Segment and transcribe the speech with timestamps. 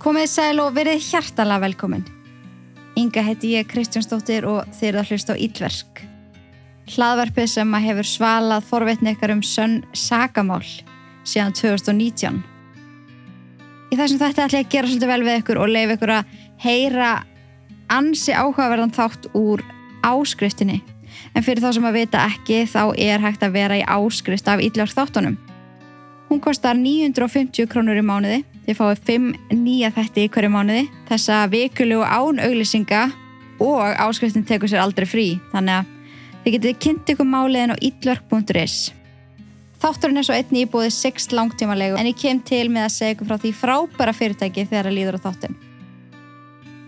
[0.00, 2.06] Komið sæl og verið hjartalega velkomin.
[2.96, 6.00] Inga heiti ég Kristjánsdóttir og eru að hlusta á Ílverk.
[6.94, 10.64] Hlaðvarpið sem að hefur svalað forveitni ykkar um sönn sagamál
[11.28, 12.40] síðan 2019.
[13.92, 16.32] Í þessum þætti ætla ég að gera svolítið vel við ykkur og leifa ykkur að
[16.64, 17.10] heyra
[17.92, 19.66] ansi áhugaverðan þátt úr
[20.00, 20.80] áskriftinni.
[21.36, 24.64] En fyrir þá sem að vita ekki þá er hægt að vera í áskrift af
[24.64, 25.36] Ílverk þáttunum.
[26.32, 28.40] Hún kostar 950 krónur í mánuði.
[28.70, 30.82] Þið fáið 5 nýja þætti í hverju mánuði.
[31.08, 33.00] Þessa vikulegu án auglýsinga
[33.66, 35.24] og áskriftin tekur sér aldrei frí.
[35.50, 35.88] Þannig að
[36.44, 38.76] þið getið kynnt ykkur máliðin á idlverk.is.
[39.82, 43.32] Þátturinn er svo einni íbúið 6 langtímalegu en ég kem til með að segja ykkur
[43.32, 45.60] frá því frábæra fyrirtæki þegar það líður á þáttum.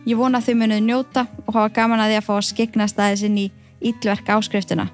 [0.06, 2.91] Ég vona að þau munuð njóta og hafa gaman að því að fá að skegna
[2.94, 3.50] staðis inn í
[3.91, 4.86] idlverk áskriftina.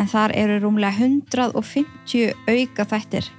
[0.00, 3.34] En þar eru rúmlega 150 auka þættir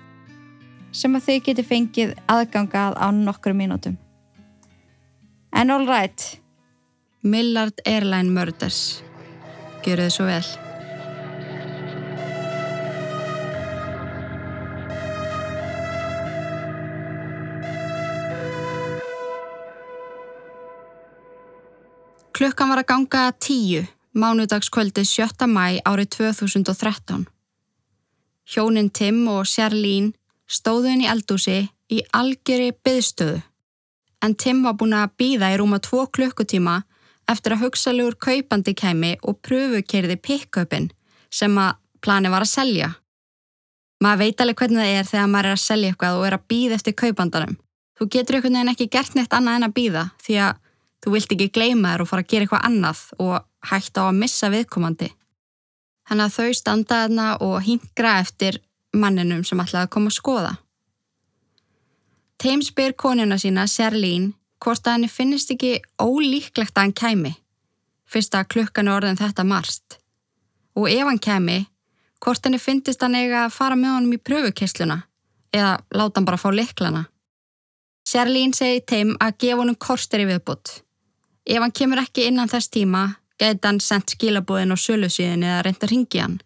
[0.95, 3.97] sem að þau geti fengið aðgangað á nokkru mínútum.
[5.51, 6.39] En all right.
[7.23, 9.01] Millard Airline Murders.
[9.83, 10.45] Gjöru þið svo vel.
[22.35, 25.47] Klukkan var að ganga tíu, mánudagskvöldi 7.
[25.47, 27.23] mæ árið 2013.
[28.45, 30.11] Hjónin Tim og Sjarlín
[30.47, 31.59] stóðu henni í eldúsi
[31.91, 33.41] í algjöri byðstöðu.
[34.25, 36.79] En Tim var búin að býða í rúma tvo klukkutíma
[37.29, 40.91] eftir að hugsalugur kaupandi kemi og pröfukerði pick-upin
[41.33, 42.89] sem að plani var að selja.
[44.03, 46.47] Maður veit alveg hvernig það er þegar maður er að selja eitthvað og er að
[46.51, 47.57] býða eftir kaupandanum.
[47.95, 50.57] Þú getur einhvern veginn ekki gert neitt annað en að býða því að
[51.05, 53.35] þú vilt ekki gleyma þér og fara að gera eitthvað annað og
[53.69, 55.09] hægt á að missa viðkomandi.
[56.05, 58.59] Þannig að þau standaðna og hingra eftir
[58.99, 60.53] manninum sem ætlaði að koma að skoða.
[62.41, 67.33] Teim spyr konuna sína, Serlín, hvort að henni finnist ekki ólíklegt að hann kæmi,
[68.09, 69.99] fyrst að klukkan er orðin þetta marst.
[70.75, 71.59] Og ef hann kæmi,
[72.23, 75.03] hvort henni finnist hann eiga að fara með honum í pröfukessluna
[75.55, 77.05] eða láta hann bara fá liklana.
[78.05, 80.81] Serlín segi Teim að gefa honum korstir í viðbútt.
[81.45, 83.05] Ef hann kemur ekki innan þess tíma,
[83.39, 86.37] gæti hann sendt skilabúðin og sölusíðin eða reynda ringi hann.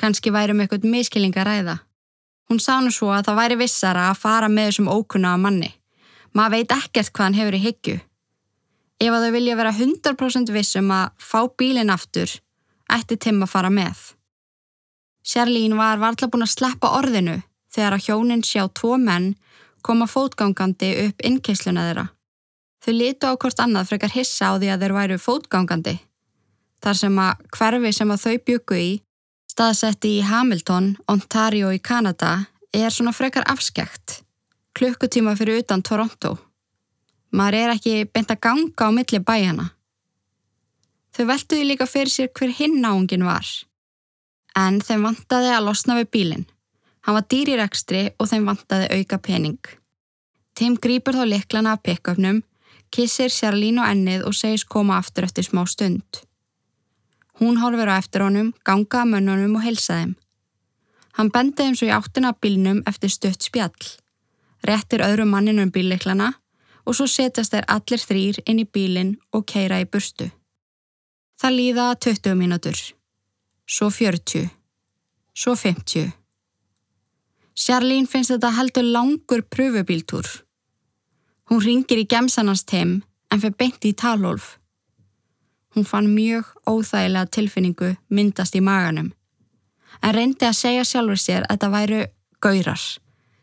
[0.00, 1.76] Kanski væri um eitthvað miskilling að ræða.
[2.48, 5.70] Hún sá nú svo að það væri vissara að fara með þessum ókunna á manni.
[6.32, 7.98] Maður veit ekkert hvað hann hefur í hyggju.
[9.02, 12.30] Ef að þau vilja vera 100% vissum að fá bílinn aftur,
[12.92, 14.12] ætti Tim að fara með.
[15.22, 17.38] Sjarlín var varðla búin að sleppa orðinu
[17.72, 19.32] þegar að hjónin sjá tvo menn
[19.82, 22.06] koma fótgangandi upp innkeisluna þeirra.
[22.82, 25.96] Þau litu á hvort annað frekar hissa á því að þeir væru fótgangandi.
[26.82, 28.90] Þar sem að hverfi sem að þau byggu í
[29.52, 34.22] staðsetti í Hamilton, Ontario í Kanada er svona frekar afskekt.
[34.72, 36.38] Klukkutíma fyrir utan Toronto.
[37.36, 39.68] Maður er ekki beint að ganga á milli bæjana.
[41.12, 43.44] Þau veltuði líka fyrir sér hver hinn náungin var.
[44.56, 46.48] En þeim vantaði að losna við bílinn.
[47.04, 49.60] Hann var dýr í rekstri og þeim vantaði auka pening.
[50.56, 52.42] Tim grýpur þá liklana af pick-upnum,
[52.92, 56.22] kissir sér lín og ennið og segist koma aftur eftir smá stund.
[57.42, 60.10] Hún horfir á eftir honum, gangaða mönnunum og heilsa þeim.
[61.18, 63.88] Hann bendi þeim svo í áttina bílnum eftir stött spjall.
[64.62, 66.28] Rettir öðrum manninum bílleiklana
[66.86, 70.30] og svo setjast þeir allir þrýr inn í bílinn og keira í burstu.
[71.42, 72.78] Það líða 20 mínútur.
[73.66, 74.46] Svo 40.
[75.34, 76.14] Svo 50.
[77.58, 80.30] Sjarlín finnst þetta heldur langur pröfubíltúr.
[81.50, 83.00] Hún ringir í gemsanast heim
[83.34, 84.61] en fyrir beint í talhólf.
[85.74, 89.12] Hún fann mjög óþægilega tilfinningu myndast í maganum.
[90.02, 92.00] En reyndi að segja sjálfur sér að það væru
[92.44, 92.82] gaurar.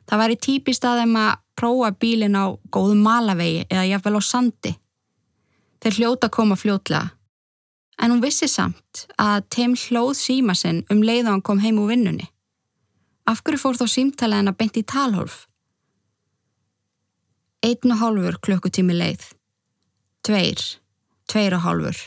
[0.09, 4.73] Það væri típist að þeim að prófa bílin á góðum malavegi eða jáfnvel á sandi.
[5.81, 7.16] Þeir hljóta koma fljótlega.
[7.99, 11.82] En hún vissi samt að Tim hlóð síma sinn um leið og hann kom heim
[11.82, 12.29] úr vinnunni.
[13.25, 15.47] Af hverju fór þó símtala henn að beint í talhólf?
[17.66, 19.25] Einn og hálfur klukkutími leið.
[20.23, 20.64] Tveir.
[21.29, 21.99] Tveir og hálfur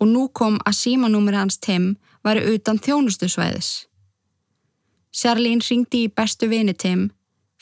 [0.00, 3.86] og nú kom að símanúmeri hans Tim væri utan þjónustusvæðis.
[5.16, 7.10] Sjarlín ringdi í bestu vini Tim,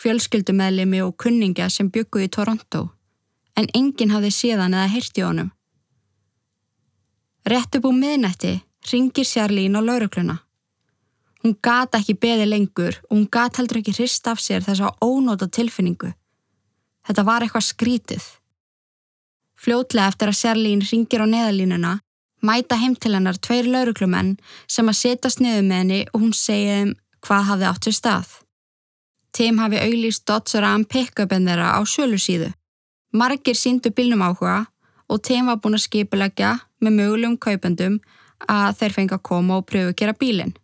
[0.01, 2.89] fjölskyldumæðlimi og kunningja sem byggu í Toronto,
[3.55, 5.53] en enginn hafði síðan eða heyrti honum.
[7.47, 8.57] Rett upp úr miðnætti
[8.91, 10.39] ringir Sjarlín á laurugluna.
[11.45, 14.97] Hún gata ekki beði lengur og hún gata heldur ekki hrist af sér þess að
[15.05, 16.15] ónóta tilfinningu.
[17.05, 18.25] Þetta var eitthvað skrítið.
[19.55, 21.93] Fljótlega eftir að Sjarlín ringir á neðalínuna
[22.45, 24.35] mæta heim til hennar tveir lauruklumenn
[24.69, 26.93] sem að setjast niður með henni og hún segja þeim
[27.25, 28.35] hvað hafði átt sér stað.
[29.35, 32.53] Tim hafi auglýst Dodds Ram pick-upin þeirra á sölu síðu
[33.15, 34.67] Margir síndu bílnum áhuga
[35.09, 38.01] og Tim var búin að skipilegja með mögulegum kaupendum
[38.51, 40.55] að þeir fengi að koma og pröfu að gera bílinn.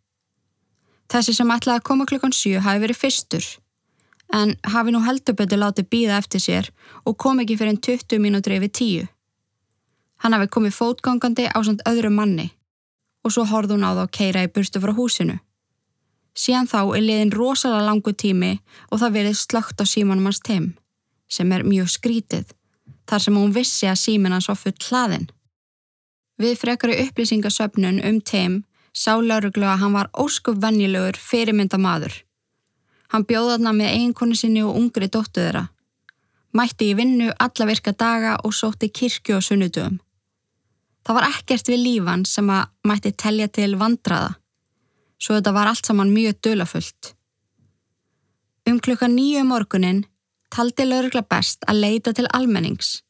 [1.11, 3.47] Þessi sem ætlaði að koma klukkan 7 hafi verið fyrstur
[4.35, 6.71] en hafi nú heldur betur látið býða eftir sér
[7.05, 9.09] og kom ekki fyrir en 20 mínútur yfir 10.
[10.21, 12.51] Hann hafi komið fótgangandi á samt öðru manni
[13.25, 15.37] og svo horði hún á það að keira í burstu frá húsinu.
[16.37, 18.53] Síðan þá er liðin rosalega langu tími
[18.91, 20.73] og það verið slögt á símanum hans Tim
[21.31, 22.55] sem er mjög skrítið
[23.11, 25.29] þar sem hún vissi að símin hans var full hlaðin.
[26.41, 28.63] Við frekari upplýsingasöfnun um Tim
[28.97, 32.15] sá lauruglu að hann var óskup vennilegur fyrirmynda maður.
[33.11, 35.67] Hann bjóða þarna með eiginkonu sinni og ungri dóttu þeirra.
[36.55, 39.99] Mætti í vinnu alla virka daga og sótti kirkju og sunnudöfum.
[41.07, 44.35] Það var ekkert við lífan sem að mætti telja til vandraða,
[45.21, 47.15] svo þetta var allt saman mjög dölafullt.
[48.69, 50.05] Um klukka nýju morgunin
[50.53, 53.01] taldi laurugla best að leita til almennings.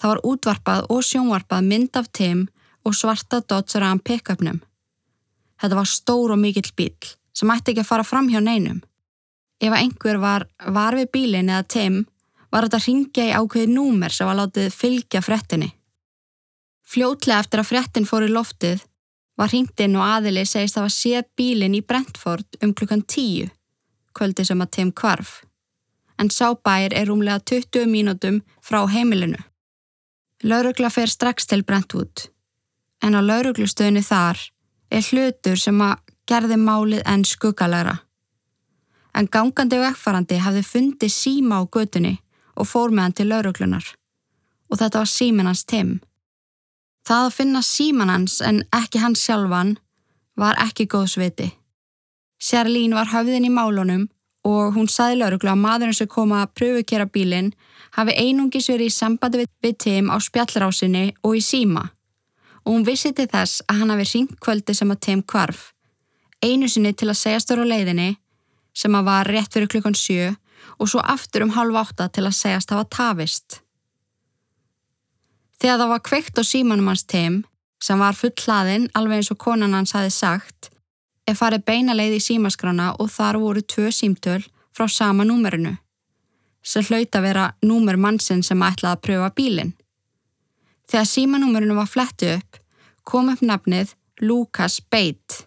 [0.00, 2.46] Það var útvarpað og sjónvarpað mynd af Tim
[2.84, 3.42] og svarta
[3.80, 4.60] Ram pick-upnum.
[5.60, 6.94] Þetta var stór og mikill bíl
[7.32, 8.80] sem ætti ekki að fara fram hjá neinum.
[9.60, 12.06] Ef einhver var, var við bílinn eða Tim
[12.50, 15.70] var þetta að ringja í ákveði númer sem var látið fylgja frettinni.
[16.90, 18.80] Fljótlega eftir að frettin fór í loftið
[19.38, 23.46] var ringtinn og aðili segist að var séð bílinn í Brentford um klukkan tíu,
[24.16, 25.44] kvöldi sem að Tim kvarf.
[26.18, 29.38] En sábær er rúmlega 20 mínútum frá heimilinu.
[30.42, 32.26] Laurugla fer strax til Brentwood,
[33.04, 34.42] en á lauruglustöðinu þar
[34.90, 38.00] er hlutur sem að gerði málið enn skuggalæra.
[39.14, 42.16] En gangandi vegfarandi hafði fundið síma á götunni
[42.58, 43.86] og fór með hann til lauruglunar.
[44.70, 45.98] Og þetta var símin hans Tim.
[47.06, 49.76] Það að finna síman hans en ekki hans sjálfan
[50.36, 51.50] var ekki góð sviti.
[52.40, 54.08] Sérlín var höfðin í málunum
[54.48, 57.52] og hún saði lauruglu að maðurinn sem kom að pröfukera bílinn
[57.96, 61.90] hafi einungis verið í sambandi við, Tim á spjallrásinni og í síma
[62.64, 65.72] og hún vissi til þess að hann hafi ringt kvöldi sem að Tim kvarf.
[66.44, 68.14] Einu sinni til að segja stóru leiðinni
[68.76, 70.30] sem að var rétt fyrir klukkan sjö
[70.78, 73.60] og svo aftur um halv átta til að segjast hafa tafist.
[75.60, 77.42] Þegar það var kveikt á símanum hans Tim,
[77.80, 80.70] sem var full hlaðinn alveg eins og konan hans hafi sagt,
[81.28, 84.40] er farið beina leið í símaskrána og þar voru tvö símtöl
[84.76, 85.76] frá sama númerinu,
[86.62, 89.74] sem hlaut að vera númer mannsinn sem ætlaði að pröfa bílinn.
[90.90, 92.58] Þegar símanúmerinu var flettu upp,
[93.04, 95.44] kom upp nafnið Lukas Beit.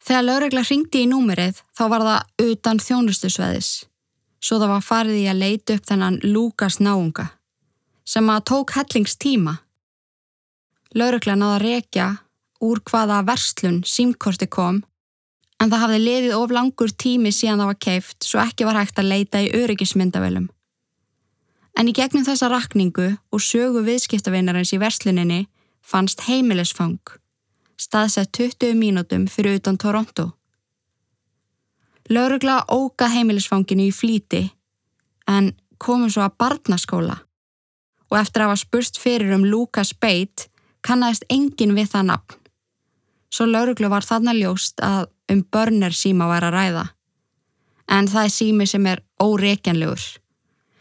[0.00, 3.70] Þegar lögregla ringdi í númerið þá var það utan þjónustusveðis,
[4.40, 7.28] svo það var farið í að leita upp þennan Lukas náunga,
[8.04, 9.58] sem að tók hellingstíma.
[10.94, 12.06] Lögregla náða að rekja
[12.60, 14.82] úr hvaða verslun símkorti kom,
[15.60, 18.98] en það hafði liðið of langur tími síðan það var keift svo ekki var hægt
[19.00, 20.48] að leita í öryggismyndavelum.
[21.78, 25.44] En í gegnum þessa rakningu og sögu viðskiptavinarins í versluninni
[25.80, 27.00] fannst heimilisfang,
[27.80, 30.32] staðsett 20 mínútum fyrir utan Toronto.
[32.10, 34.48] Laurugla óga heimilisfanginu í flíti
[35.30, 37.20] en komum svo að barnaskóla
[38.10, 40.50] og eftir að hafa spurst fyrir um Lucas Bate
[40.86, 42.38] kannast engin við það nafn.
[43.30, 46.86] Svo lauruglu var þarna ljóst að um börner síma var að ræða
[47.90, 50.02] en það er sími sem er óreikjanlegur.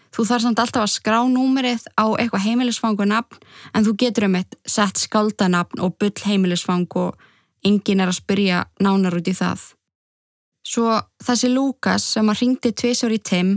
[0.09, 3.41] Þú þarf samt alltaf að skrá númerið á eitthvað heimilisfangunafn
[3.73, 7.17] en þú getur um eitt sett skaldanafn og bull heimilisfang og
[7.65, 9.61] engin er að spyrja nánar út í það.
[10.65, 13.55] Svo þessi Lukas sem að ringdi tvísor í Tim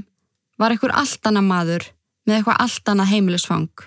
[0.61, 1.89] var einhver allt annað maður
[2.27, 3.87] með eitthvað allt annað heimilisfang.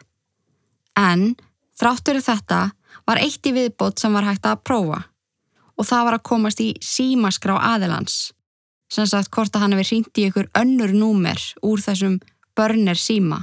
[0.99, 1.35] En
[1.79, 2.61] þráttur þetta
[3.05, 5.03] var eitt í viðbót sem var hægt að prófa
[5.75, 8.31] og það var að komast í símaskrá aðilans
[8.91, 12.19] sem sagt hvort að hann hefði ringt í einhver önnur númer úr þessum
[12.55, 13.41] börnir síma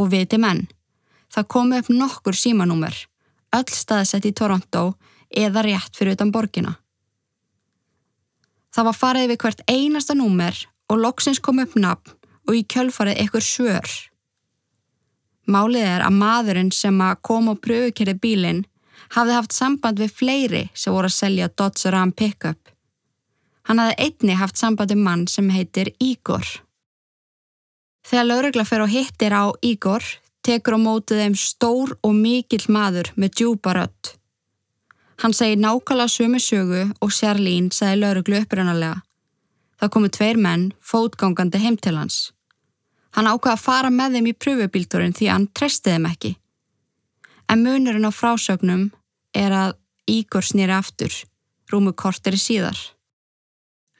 [0.00, 0.64] og viti menn.
[1.34, 2.94] Það komi upp nokkur símanúmer,
[3.54, 4.94] öll staðsett í Toronto
[5.30, 6.76] eða rétt fyrir utan borgina.
[8.74, 10.58] Það var farið við hvert einasta númer
[10.90, 12.14] og loksins kom upp nafn
[12.48, 13.94] og í kjölfarið ykkur svör.
[15.44, 18.62] Málið er að maðurinn sem að kom og pröfukerði bílinn
[19.12, 22.60] hafði haft samband við fleiri sem voru að selja Dodge Ram Pickup.
[23.68, 26.44] Hann hafði einni haft samband við mann sem heitir Igor.
[28.04, 30.04] Þegar laurugla fer og hittir á Ígor,
[30.44, 34.14] tekur á mótið þeim stór og mikill maður með djúpa rött.
[35.22, 39.00] Hann segir nákvæmlega sömu sögu og Sjarlín segir lauruglu uppröðanlega.
[39.80, 42.33] Það komu tveir menn fótgangandi heim til hans.
[43.14, 46.32] Hann ákvaða að fara með þeim í pröfubílturinn því hann treysti þeim ekki.
[47.50, 48.88] En munurinn á frásögnum
[49.34, 49.76] er að
[50.10, 51.14] Ígor snýri aftur,
[51.72, 52.76] rúmu korteri síðar.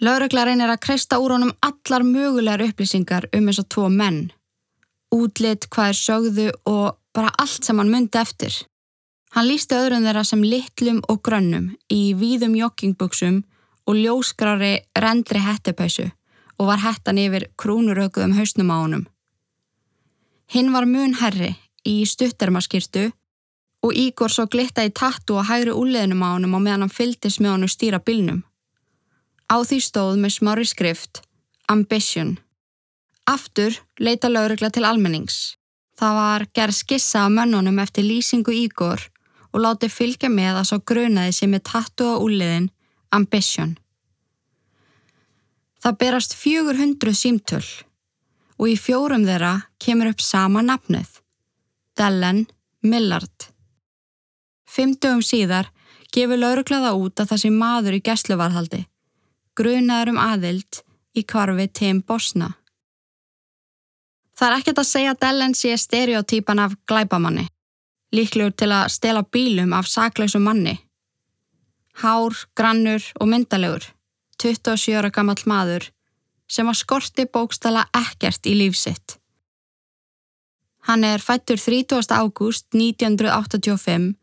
[0.04, 4.32] Laurugla reynir að kreista úr honum allar mögulegar upplýsingar um þess að tvo menn.
[5.14, 8.54] útlit, hvað er sögðu og bara allt sem hann myndi eftir.
[9.30, 13.44] Hann lísti öðrum þeirra sem litlum og grönnum í víðum joggingbuksum
[13.86, 16.08] og ljóskrari rendri hettepausu
[16.58, 19.04] og var hettan yfir krúnurökuðum hausnum á honum.
[20.52, 23.10] Hinn var mun herri í stuttermaskirtu
[23.84, 27.40] og Ígor svo glitta í tattu og hægri úleðnum á honum og meðan hann fyldist
[27.40, 28.44] með honum stýra bylnum.
[29.50, 31.20] Á því stóð með smári skrift
[31.68, 32.38] Ambition.
[33.28, 35.56] Aftur leita laurugla til almennings.
[35.98, 39.00] Það var gerð skissa af mönnunum eftir lýsingu Ígor
[39.52, 42.70] og láti fylgja með að svo grunaði sem er tattu á úleðin
[43.14, 43.76] Ambition.
[45.84, 47.64] Það berast 400 símtöl
[48.56, 51.10] og í fjórum þeirra kemur upp sama nafnið,
[51.98, 52.46] Dellen
[52.80, 53.50] Millard.
[54.64, 55.68] Fymtugum síðar
[56.14, 58.80] gefur lauruklaða út að það sé maður í gæsluvarhaldi,
[59.60, 60.80] grunaður um aðild
[61.12, 62.54] í kvarfi Tim Bosna.
[64.40, 67.44] Það er ekkert að segja að Dellen sé stereotýpan af glæbamanni,
[68.16, 70.78] líklegur til að stela bílum af saklausum manni.
[72.00, 73.84] Hár, grannur og myndalegur.
[74.40, 75.90] 27 ára gammal maður
[76.48, 79.18] sem var skorti bókstala ekkert í lífsitt.
[80.84, 82.12] Hann er fættur 30.
[82.12, 84.14] ágúst 1985,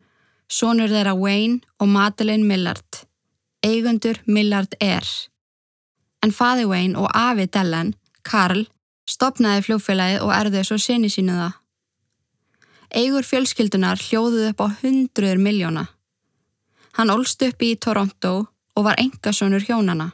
[0.46, 3.02] sonur þeirra Wayne og Madeleine Millard,
[3.66, 5.08] eigundur Millard Air.
[6.22, 8.68] En faði Wayne og afi Dellen, Karl,
[9.10, 11.58] stopnaði fljófélagið og erði svo sinni sínu það.
[12.92, 15.86] Eigur fjölskyldunar hljóðuð upp á hundruður miljóna.
[16.94, 20.12] Hann ólst upp í Toronto og var engasonur hjónana.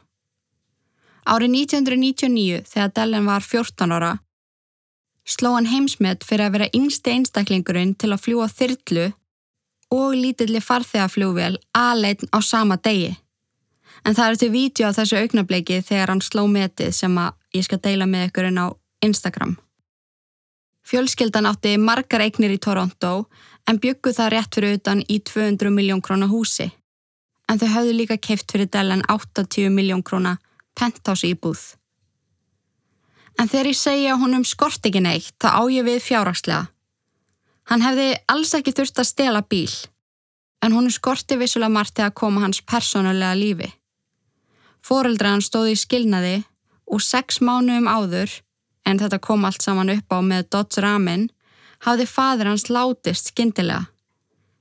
[1.29, 4.17] Árið 1999 þegar Dellen var 14 ára
[5.29, 9.05] sló hann heimsmet fyrir að vera yngsti einstaklingurinn til að fljúa þyrlu
[9.93, 13.15] og lítilli farþegafljúvel aðleitn á sama degi.
[14.05, 17.65] En það eru til vídeo á þessu augnabliki þegar hann sló metið sem að ég
[17.67, 18.67] skal deila með ykkur inn á
[19.05, 19.57] Instagram.
[20.89, 23.29] Fjölskyldan átti margar eignir í Toronto
[23.69, 26.71] en byggu það rétt fyrir utan í 200 miljón krónar húsi
[27.49, 30.37] en þau hafðu líka keift fyrir Dellen 80 miljón króna
[30.77, 31.61] penthouse íbúð.
[33.39, 36.67] En þegar ég segja að honum skort ekki neitt, þá á ég við fjárrakslega.
[37.69, 39.71] Hann hefði alls ekki þurft að stela bíl,
[40.63, 43.69] en honum skorti vissulega margt til að koma hans persónulega lífi.
[44.83, 46.35] Fóreldra hann stóði í skilnaði
[46.89, 48.31] og sex mánuðum áður,
[48.87, 51.29] en þetta kom allt saman upp á með Dodds ramin,
[51.85, 53.87] hafði fadur hans látist skindilega,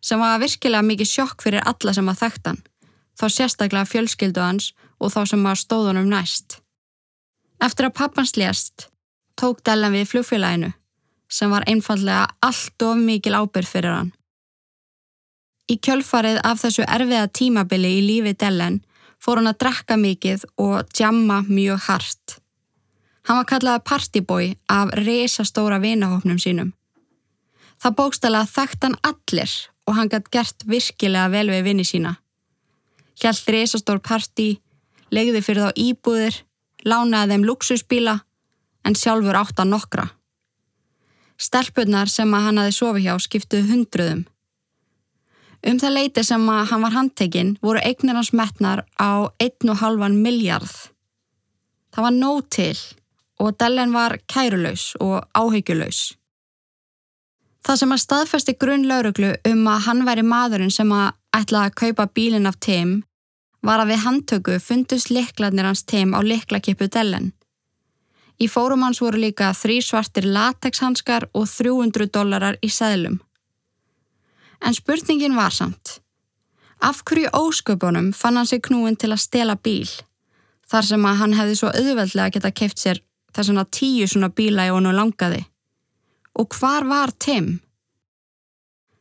[0.00, 2.60] sem var virkilega mikið sjokk fyrir alla sem að þekkt hann
[3.18, 4.72] þá sérstaklega fjölskyldu hans
[5.02, 6.60] og þá sem var stóðunum næst.
[7.62, 8.88] Eftir að pappans lést,
[9.38, 10.72] tók Dellen við flugfélaginu,
[11.28, 14.12] sem var einfallega allt of mikil ábyrg fyrir hann.
[15.68, 18.80] Í kjölfarið af þessu erfiða tímabili í lífi Dellen
[19.20, 22.38] fór hann að drakka mikið og djamma mjög hart.
[23.26, 26.70] Hann var kallaði partybói af reysastóra vinahópnum sínum.
[27.82, 29.52] Það bókstala þekkt hann allir
[29.84, 32.16] og hann gætt gert virkilega vel við vinni sína
[33.18, 34.58] hjælt reysastór parti,
[35.14, 36.40] legði fyrir þá íbúðir,
[36.86, 38.16] lánaði þeim luxusbíla
[38.86, 40.06] en sjálfur átt að nokkra.
[41.38, 44.26] Stelpunar sem að hann hafi sofið hjá skiptuð hundruðum.
[45.66, 50.70] Um það leiti sem að hann var handtekinn voru eignir hans metnar á 1,5 miljard.
[51.94, 52.78] Það var nóg til
[53.38, 56.14] og Dellen var kærulaus og áhyggjulaus.
[57.66, 61.78] Það sem að staðfesti grunn lauruglu um að hann væri maðurinn sem að ætlaði að
[61.82, 63.02] kaupa bílinn af Tim
[63.62, 67.32] var að við handtöku fundust liklarnir hans teim á liklakippu Dellen.
[68.38, 73.18] Í fórum hans voru líka þrý svartir latexhanskar og 300 dólarar í seðlum.
[74.62, 75.98] En spurningin var samt.
[76.78, 79.90] Af hverju ósköpunum fann hann sig knúin til að stela bíl?
[80.70, 83.02] Þar sem að hann hefði svo auðveldlega geta keft sér
[83.34, 85.42] þessuna tíu svona bíla í honu langaði.
[86.38, 87.58] Og hvar var Tim?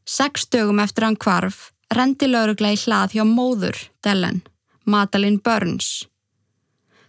[0.07, 4.41] Seks dögum eftir hann kvarf rendi laurugla í hlað hjá móður Dellen,
[4.85, 6.07] Madeleine Burns.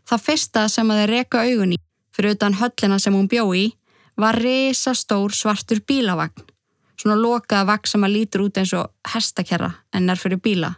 [0.08, 1.80] Það fyrsta sem að þeir reka augun í
[2.16, 3.66] fyrir utan höllina sem hún bjó í
[4.18, 6.42] var resa stór svartur bílavagn,
[6.98, 10.74] svona lokaða vagn sem að lítur út eins og hestakerra en er fyrir bíla.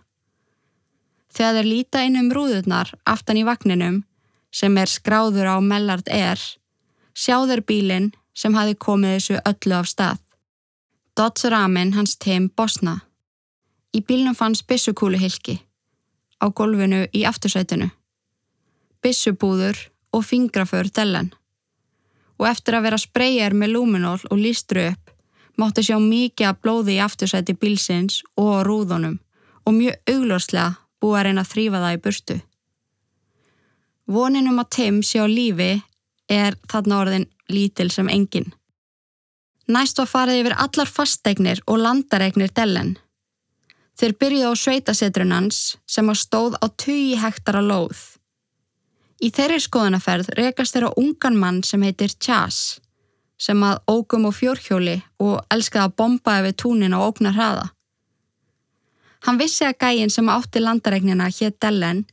[1.31, 4.03] Þegar þeir líta inn um rúðurnar aftan í vagninum
[4.53, 6.41] sem er skráður á Mellard Air,
[7.15, 10.19] sjá þeir bílinn sem hafi komið þessu öllu af stað.
[11.17, 13.01] Dodds ramin hans teim Bosna.
[13.91, 15.59] Í bílnum fanns bissukúluhylki
[16.41, 17.91] á golfinu í aftursætinu,
[19.03, 19.77] bissubúður
[20.15, 21.33] og fingraför dellen.
[22.41, 25.11] Og eftir að vera spreyjar með lúminól og lístru upp,
[25.61, 29.19] mátti sjá mikið að blóði í aftursæti bílsins og rúðunum
[29.67, 30.71] og mjög augljóslega
[31.01, 32.39] búið að reyna að þrýfa það í burtu.
[34.11, 35.73] Voninum að Tim sé á lífi
[36.31, 38.49] er þarna orðin lítil sem engin.
[39.71, 42.97] Næst var farið yfir allar fasteignir og landaregnir Dellen.
[44.01, 47.99] Þeir byrjuði á sveitasetrunans sem á stóð á 20 hektara lóð.
[49.21, 52.81] Í þeirri skoðanaferð rekast þeirra ungan mann sem heitir Chas,
[53.37, 57.67] sem að ógum og fjórhjóli og elskaði að bomba yfir túnin á ógnar hraða.
[59.29, 62.07] Hann vissi að gægin sem átti landaregnina hér Dellen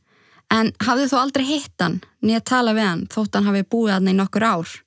[0.52, 4.12] en hafði þó aldrei hitt hann niður tala við hann þótt hann hafi búið hann
[4.12, 4.78] í nokkur ár.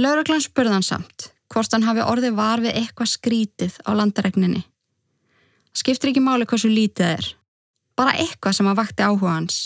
[0.00, 4.64] Lauruglan spurði hann samt hvort hann hafi orðið var við eitthvað skrítið á landaregninni.
[5.74, 7.26] Skiptir ekki máli hversu lítið er,
[7.98, 9.58] bara eitthvað sem að vakti áhuga hans.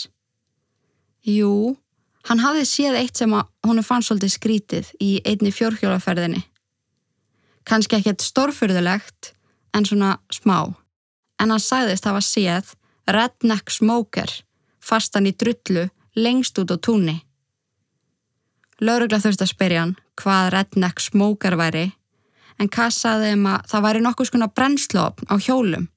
[1.25, 1.75] Jú,
[2.29, 6.41] hann hafði séð eitt sem að honu fann svolítið skrítið í einni fjórhjólaferðinni.
[7.69, 9.33] Kanski ekkert stórfyrðulegt
[9.77, 10.73] en svona smá,
[11.37, 12.73] en hann sæðist hafa séð
[13.09, 14.31] Redneck Smoker
[14.81, 15.87] fastan í drullu
[16.17, 17.19] lengst út á túnni.
[18.81, 21.89] Laurugla þurfti að spyrja hann hvað Redneck Smoker væri
[22.59, 25.87] en Kass saði um að það væri nokkuð skona brennslopn á hjólum,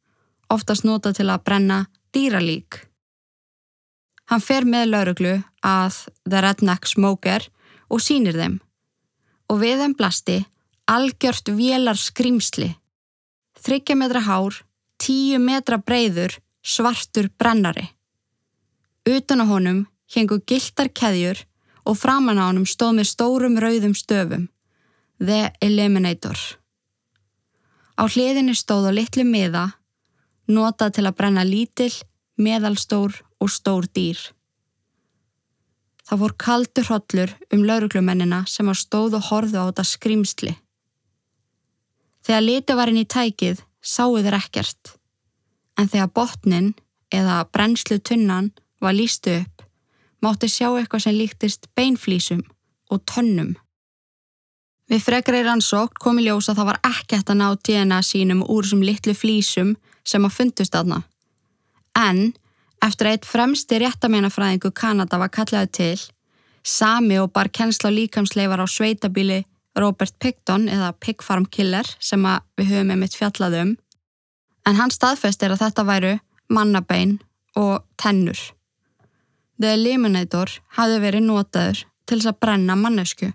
[0.52, 1.78] oftast nota til að brenna
[2.14, 2.82] dýralík.
[4.30, 5.34] Hann fer með lauruglu
[5.66, 7.48] að The Redneck Smoker
[7.92, 8.60] og sínir þeim
[9.52, 10.38] og við þeim blasti
[10.88, 12.70] algjört vélar skrimsli,
[13.60, 14.62] þryggja metra hár,
[14.96, 17.88] tíu metra breyður svartur brennari.
[19.08, 21.42] Utan á honum hengu giltar keðjur
[21.84, 24.48] og framan á honum stóð með stórum rauðum stöfum.
[25.18, 26.38] The Eliminator.
[27.98, 29.68] Á hliðinni stóð á litlu miða,
[30.48, 31.94] notað til að brenna lítill,
[32.36, 34.18] meðalstór og stór dýr.
[36.08, 40.54] Það fór kaldur hollur um lauruglumennina sem á stóð og horðu á þetta skrimsli.
[42.22, 44.96] Þegar liti var inn í tækið sáu þeir ekkert
[45.78, 46.72] en þegar botnin
[47.12, 49.62] eða brennslu tunnan var lístu upp,
[50.22, 52.42] mátti sjá eitthvað sem líktist beinflísum
[52.90, 53.54] og tönnum.
[54.92, 58.82] Við frekri rannsókt komi ljós að það var ekkert að ná DNA sínum úr þessum
[58.84, 59.70] litlu flísum
[60.04, 60.98] sem að fundust aðna.
[61.96, 62.34] En
[62.84, 66.04] eftir að eitt fremsti réttameinafræðingu Kanada var kallaði til,
[66.60, 69.40] sami og bar kennsla líkamsleifar á sveitabíli
[69.80, 72.28] Robert Picton eða Pigfarm Killer sem
[72.60, 73.76] við höfum með mitt fjallaðum,
[74.68, 76.16] en hann staðfestir að þetta væru
[76.52, 77.16] mannabein
[77.56, 78.36] og tennur.
[79.56, 83.32] The Eliminator hafði verið notaður til þess að brenna mannesku.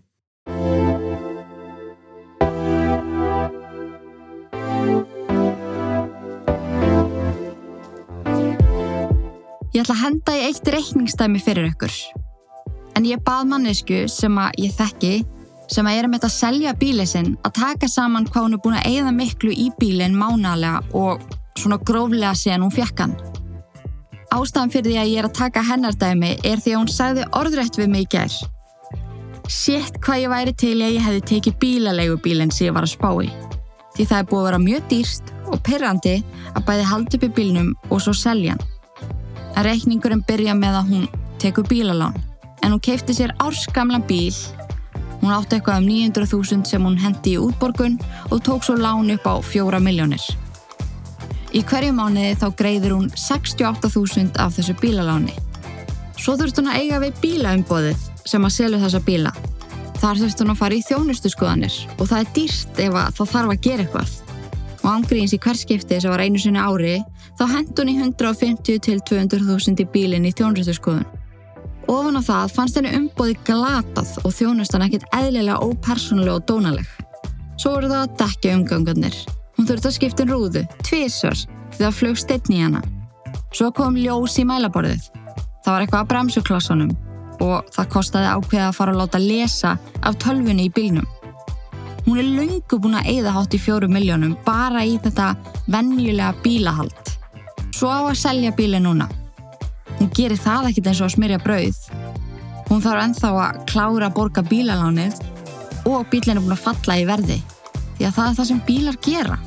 [9.78, 11.94] Ég ætla að henda í eitt reikningstæmi fyrir ykkur.
[12.98, 15.12] En ég bað mannesku sem að ég þekki
[15.70, 18.62] sem að er um þetta að selja bílið sinn að taka saman hvað hún er
[18.64, 21.28] búin að eigða miklu í bílinn mánalega og
[21.62, 23.14] svona gróflega síðan hún fjekk hann.
[24.34, 27.78] Ástafan fyrir því að ég er að taka hennardæmi er því að hún sagði orðrætt
[27.78, 28.40] við mig í gerð.
[29.46, 32.96] Sétt hvað ég væri til að ég hefði tekið bílalegu bílinn sem ég var að
[32.96, 33.30] spá í.
[33.94, 36.16] Því það er búið að vera mjög dýrst og perrandi
[36.56, 38.66] að bæði halda upp í bílnum og svo selja hann.
[39.58, 41.08] En reikningurinn byrja með að hún
[41.42, 42.16] tekur bílalán
[42.62, 44.34] en hún keipti sér árskamlan bíl
[45.22, 47.98] Hún átti eitthvað um 900.000 sem hún hendi í útborgun
[48.30, 50.22] og tók svo lán upp á 4 miljónir.
[51.58, 55.34] Í hverju mánuði þá greiður hún 68.000 af þessu bílaláni.
[56.18, 59.34] Svo þurft hún að eiga við bílaumbóðið sem að selja þessa bíla.
[59.98, 63.54] Þar þurft hún að fara í þjónustu skoðanir og það er dýrst ef það þarf
[63.54, 64.16] að gera eitthvað.
[64.78, 67.00] Og ángríðins í hverskipti sem var einu sinni ári
[67.38, 71.08] þá hend hún í 150 til 200.000 í bílinn í þjónustu skoðun.
[71.88, 76.88] Ofan á það fannst henni umbóði glatað og þjónustan ekkit eðlilega ópersonlega og dónaleg.
[77.58, 79.16] Svo voru það að dekja umgangarnir.
[79.58, 81.40] Hún þurfti að skipta en rúðu, tvísvar,
[81.74, 82.84] því það flög steitni í hana.
[83.56, 85.08] Svo kom ljós í mælaborðið.
[85.64, 86.92] Það var eitthvað að bremsuklossunum
[87.44, 91.08] og það kostiði ákveða að fara að láta lesa af tölfunni í bílnum.
[92.08, 95.34] Hún er lungu búin að eigða hátt í fjóru miljónum bara í þetta
[95.68, 97.17] vennjulega bílahald.
[97.78, 99.06] Svo á að selja bíli núna.
[100.00, 101.82] Hún gerir það ekkit eins og að smyrja brauð.
[102.72, 105.20] Hún þarf enþá að klára að borga bílalánið
[105.86, 107.38] og bílinn er búin að falla í verði.
[108.00, 109.38] Því að það er það sem bílar gera.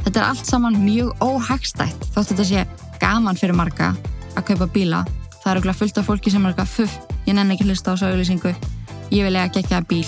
[0.00, 2.64] Þetta er allt saman mjög óhagstætt þótt þetta sé
[2.98, 3.92] gaman fyrir marga
[4.34, 5.04] að kaupa bíla.
[5.36, 8.00] Það er okkur fullt af fólki sem er eitthvað fuff, ég nenni ekki hlusta á
[8.02, 8.56] sögulýsingu,
[9.14, 10.02] ég vil eiga gegjaða bíl.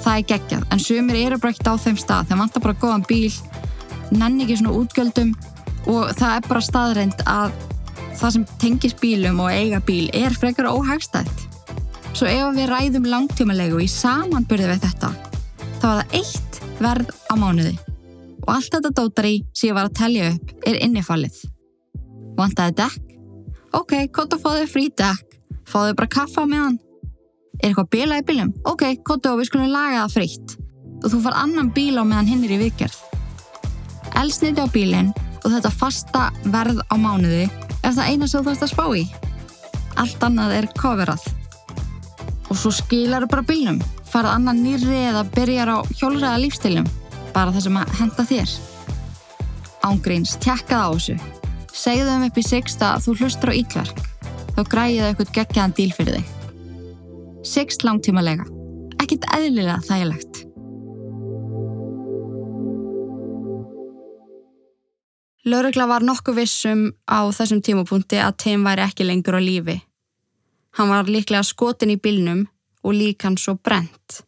[0.00, 2.30] Það er geggjað, en sumir eru bara ekkert á þeim stað.
[2.30, 3.32] Þeim vantar bara góðan bíl,
[4.16, 5.36] nenni ekki svona útgjöldum
[5.88, 7.52] og það er bara staðreind að
[8.18, 11.44] það sem tengis bílum og eiga bíl er frekar óhagstætt.
[12.16, 15.12] Svo ef við ræðum langtímalegu í samanbyrði við þetta,
[15.78, 17.76] þá er það eitt verð á mánuði.
[18.46, 21.38] Og allt þetta dótari sem ég var að telja upp er innifallið.
[22.38, 23.16] Vantaði dekk?
[23.76, 25.36] Ok, kóta fáðu frí dekk.
[25.68, 26.78] Fáðu bara kaffa með hann.
[27.58, 28.54] Er eitthvað bila í bílum?
[28.70, 30.56] Ok, kóta og við skulum laga það frítt.
[30.98, 32.96] og þú far annan bíl á meðan hinn er í vikjörð.
[34.18, 35.12] Elsniti á bílinn
[35.48, 37.46] og þetta fasta verð á mánuði
[37.80, 39.04] er það eina sem þú þarfst að spá í.
[39.98, 41.24] Allt annað er coverað.
[42.48, 46.90] Og svo skilar þú bara bílnum, farað annan nýrri eða byrjar á hjólræða lífstilum,
[47.32, 48.54] bara það sem að henda þér.
[49.88, 51.18] Ángríns, tjekkað á þessu.
[51.78, 54.04] Segðu þeim upp í Sixt að þú hlustur á ítverk.
[54.52, 56.32] Þá græði þau eitthvað geggjaðan díl fyrir þig.
[57.48, 58.44] Sixt langtímalega.
[58.98, 60.27] Ekkit eðlilega þægilegt.
[65.48, 69.78] Lörugla var nokkuð vissum á þessum tímapunkti að Tim væri ekki lengur á lífi.
[70.76, 72.42] Hann var líklega skotin í bílnum
[72.84, 74.18] og lík hann svo brent.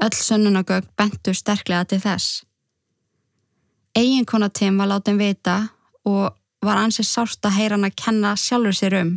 [0.00, 2.44] Öll sönnunagögg bentu sterklega til þess.
[3.94, 5.56] Eginkona Tim var látið vita
[6.08, 6.32] og
[6.64, 9.12] var ansið sást að heyra hann að kenna sjálfur sér um.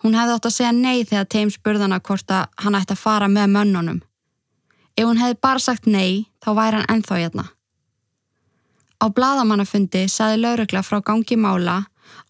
[0.00, 3.28] Hún hefði átt að segja nei þegar Tim spurðana hvort að hann ætti að fara
[3.28, 4.00] með mönnunum.
[4.96, 7.46] Ef hún hefði bara sagt nei, þá væri hann enþá hérna.
[9.04, 11.74] Á bladamannafundi saði laurugla frá gangi mála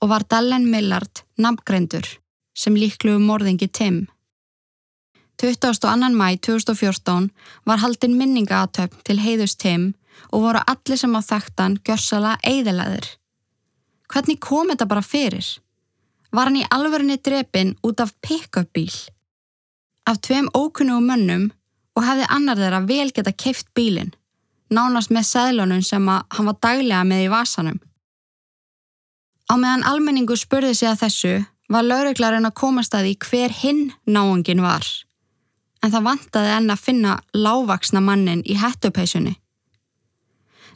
[0.02, 2.08] og var Dallen Millard nafngreindur
[2.62, 4.00] sem líkluðu morðingi Tim.
[5.38, 6.08] 22.
[6.18, 7.28] mæ 2014
[7.70, 9.92] var haldinn minningaatöfn til heiðust Tim
[10.32, 13.06] og voru allir sem á þekktan gjörsala eiðileðir.
[14.10, 15.46] Hvernig kom þetta bara fyrir?
[16.34, 18.90] Var hann í alverðinni drepin út af pick-up bíl?
[20.10, 21.48] Af tveim ókunnugum mönnum
[21.94, 24.10] og hefði annar þeirra vel geta keift bílinn
[24.74, 27.80] nánast með seðlunum sem að hann var daglega með í vasanum.
[29.50, 31.34] Á meðan almenningu spurði sig að þessu
[31.72, 34.84] var lauruglarinn að komast að því hver hinn náangin var.
[35.84, 39.34] En það vantaði enn að finna lávaksna mannin í hættupeisunni.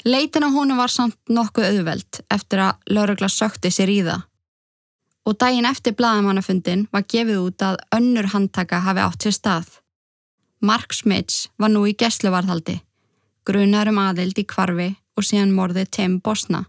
[0.04, 4.26] Leitin á húnu var samt nokkuð auðveld eftir að laurugla sökti sér í það.
[5.28, 9.72] Og daginn eftir bladamannafundin var gefið út að önnur handtaka hafi átt sér stað.
[10.61, 12.78] Mark Smits var nú í gesluvarðhaldi
[13.48, 16.66] grunar um aðild í kvarfi og síðan morðið Tim Bosna.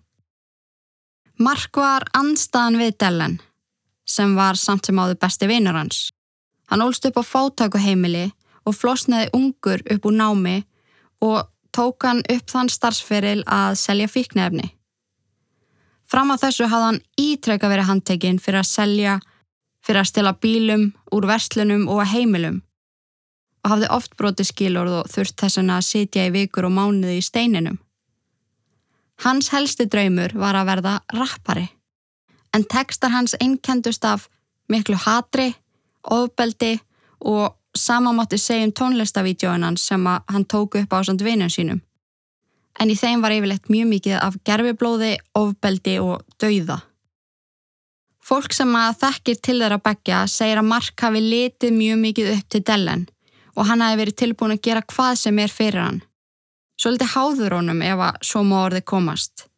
[1.39, 3.37] Mark var anstaðan við Dellen,
[4.07, 6.09] sem var samt sem áður besti vinur hans.
[6.71, 8.29] Hann ólst upp á fátakuheimili
[8.67, 10.57] og flosnaði ungur upp úr námi
[11.25, 14.71] og tók hann upp þann starfsferil að selja fíknefni.
[16.09, 19.19] Fram á þessu hafði hann ítrekka verið handtekinn fyrir að selja,
[19.85, 22.63] fyrir að stila bílum úr verslunum og heimilum
[23.63, 27.25] og hafði oft broti skilorð og þurft þess að sitja í vikur og mánuði í
[27.25, 27.79] steininum.
[29.25, 31.67] Hans helsti draumur var að verða rappari,
[32.55, 34.29] en tekstar hans einkendust af
[34.71, 35.51] miklu hatri,
[36.03, 36.77] ofbeldi
[37.19, 41.81] og samamátti segjum tónlistavídjóin hans sem hann tóku upp á samt vinum sínum.
[42.79, 46.79] En í þeim var yfirlegt mjög mikið af gerfiblóði, ofbeldi og dauða.
[48.23, 52.49] Fólk sem að þekkir til þeirra begja segir að Mark hafi litið mjög mikið upp
[52.53, 53.07] til Dellen
[53.59, 55.99] og hann hafi verið tilbúin að gera hvað sem er fyrir hann.
[56.79, 59.49] Svolítið háður honum ef að svo má orðið komast.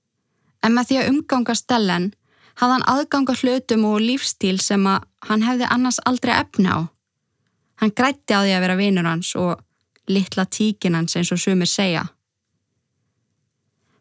[0.65, 2.07] En með því að umganga stellen
[2.57, 6.89] hafði hann aðganga hlutum og lífstíl sem að hann hefði annars aldrei efni á.
[7.81, 9.61] Hann grætti á því að vera vinur hans og
[10.09, 12.07] litla tíkin hans eins og sumir segja.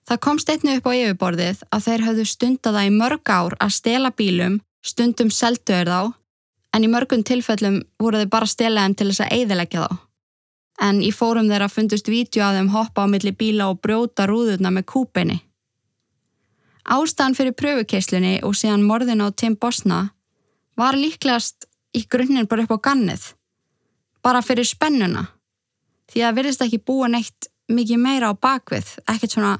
[0.08, 4.10] Það komst einni upp á yfirborðið að þeir hafðu stundaða í mörg ár að stela
[4.10, 6.00] bílum, stundum selduður þá
[6.74, 9.98] en í mörgum tilfellum voru þau bara stelaðum til þess að eiðilegja þá.
[10.80, 14.72] En í fórum þeirra fundust vídeo að þeim hoppa á milli bíla og brjóta rúðurna
[14.72, 15.40] með kúpinni.
[16.90, 20.14] Ástæðan fyrir pröfukeislunni og síðan morðin á Tim Bosna
[20.80, 23.34] var líklegast í grunninn bara upp á gannið.
[24.24, 25.26] Bara fyrir spennuna.
[26.10, 29.58] Því að verðist ekki búa neitt mikið meira á bakvið, ekkert svona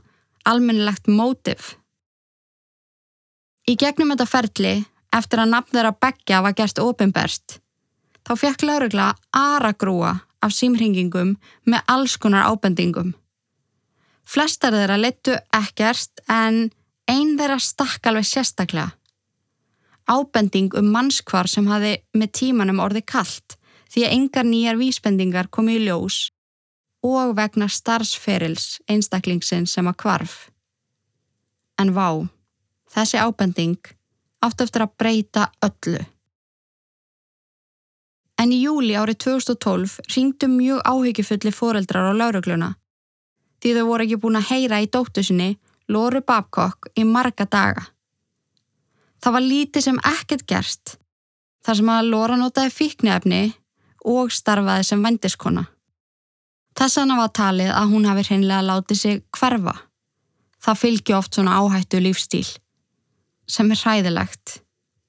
[0.49, 1.77] alminnilegt mótiv.
[3.69, 4.75] Í gegnum þetta ferli
[5.17, 7.59] eftir að nafn þeirra begja var gert ofinberst.
[8.27, 11.35] Þá fekk laurugla aragrúa af símringingum
[11.69, 13.15] með alls konar ábendingum.
[14.25, 16.69] Flestar þeirra leittu ekkert en
[17.11, 18.95] einn þeirra stakk alveg sérstaklega.
[20.11, 23.57] Ábending um mannskvar sem hafi með tímanum orði kallt
[23.91, 26.31] því að engar nýjar vísbendingar komi í ljós
[27.07, 30.35] og vegna starfsferils einstaklingsinn sem að kvarf.
[31.81, 32.27] En vá,
[32.93, 33.79] þessi ábending
[34.45, 36.03] átt eftir að breyta öllu.
[38.41, 42.71] En í júli árið 2012 ringdu mjög áhyggjufulli foreldrar á laurugluna
[43.61, 45.51] því þau voru ekki búin að heyra í dóttu sinni,
[45.91, 47.83] Lóru Babcock, í marga daga.
[49.21, 50.95] Það var lítið sem ekkert gerst
[51.67, 53.43] þar sem að Lóra notaði fíknefni
[54.09, 55.67] og starfaði sem vendiskona.
[56.79, 59.75] Þess vegna var talið að hún hafi hreinlega látið sig hverfa.
[60.65, 62.47] Það fylgji oft svona áhættu lífstíl
[63.51, 64.61] sem er hræðilegt,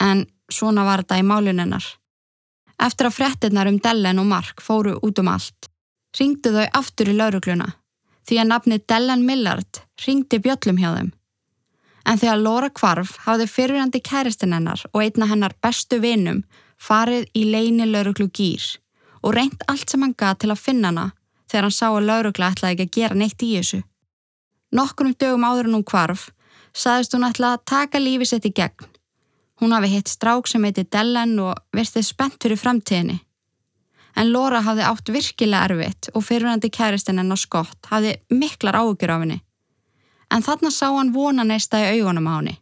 [0.02, 1.86] en svona var þetta í málunennar.
[2.82, 5.70] Eftir að frettinnar um Dellen og Mark fóru út um allt,
[6.18, 7.70] ringdu þau aftur í laurugluna
[8.28, 11.10] því að nafni Dellan Millard ringdi bjöllum hjá þeim.
[12.06, 16.44] En þegar Laura kvarf hafði fyrirhandi kæristinn hennar og einna hennar bestu vinum
[16.82, 18.64] farið í leini lauruglu gýr
[19.22, 21.08] og reynt allt sem hann gað til að finna hana
[21.52, 23.82] þegar hann sá að laurugla ætlaði ekki að gera neitt í þessu.
[24.72, 26.30] Nokkunum dögum áður en hún kvarf
[26.74, 28.88] saðist hún ætla að taka lífi sitt í gegn.
[29.62, 33.20] Hún hafi hitt strák sem heiti Dellen og verðið spennt fyrir framtíðinni.
[34.18, 39.24] En Laura hafði átt virkilega erfitt og fyrirhandi kæristinn hennar skott hafði miklar áhugjur af
[39.24, 39.40] henni.
[40.32, 42.58] En þarna sá hann vona neista í augunum á henni.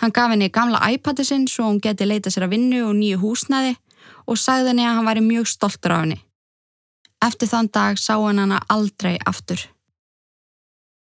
[0.00, 3.20] Hann gaf henni gamla iPad-i sinn svo hún geti leita sér að vinnu og nýju
[3.20, 3.74] húsnæði
[4.26, 6.20] og sagði henni að hann væri mjög stoltur af henni.
[7.20, 9.60] Eftir þann dag sá hann hana aldrei aftur.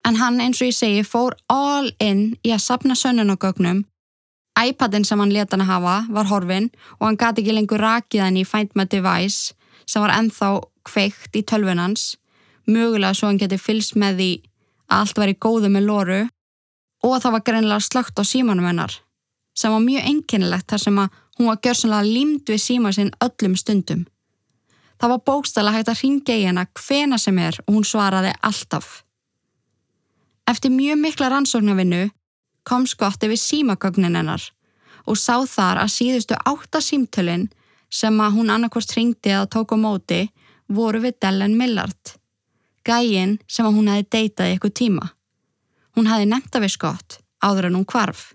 [0.07, 3.85] En hann eins og ég segi fór all in í að sapna sönnunogögnum.
[4.57, 8.37] iPadin sem hann leta hann hafa var horfin og hann gati ekki lengur rakið hann
[8.41, 9.53] í Find My Device
[9.87, 12.17] sem var enþá kveikt í tölvunans,
[12.67, 14.31] mögulega svo hann geti fylst með því
[14.89, 16.21] að allt væri góðu með lóru
[17.05, 18.97] og það var greinlega slögt á símanum hennar
[19.57, 23.57] sem var mjög enginnilegt þar sem að hún var gjörsanlega límd við síma sinn öllum
[23.57, 24.05] stundum.
[25.01, 29.03] Það var bókstala hægt að ringja í hennar hvena sem er og hún svaraði alltaf.
[30.47, 32.11] Eftir mjög mikla rannsóknarvinnu
[32.67, 34.43] kom skotti við símagögnin hennar
[35.07, 37.49] og sá þar að síðustu átta símtölinn
[37.91, 40.21] sem að hún annarkvæmst ringdi að tók á móti
[40.69, 42.15] voru við Dellen Millard,
[42.87, 45.11] gægin sem að hún hefði deytað í eitthvað tíma.
[45.95, 48.33] Hún hefði nefnda við skott áður en hún kvarf.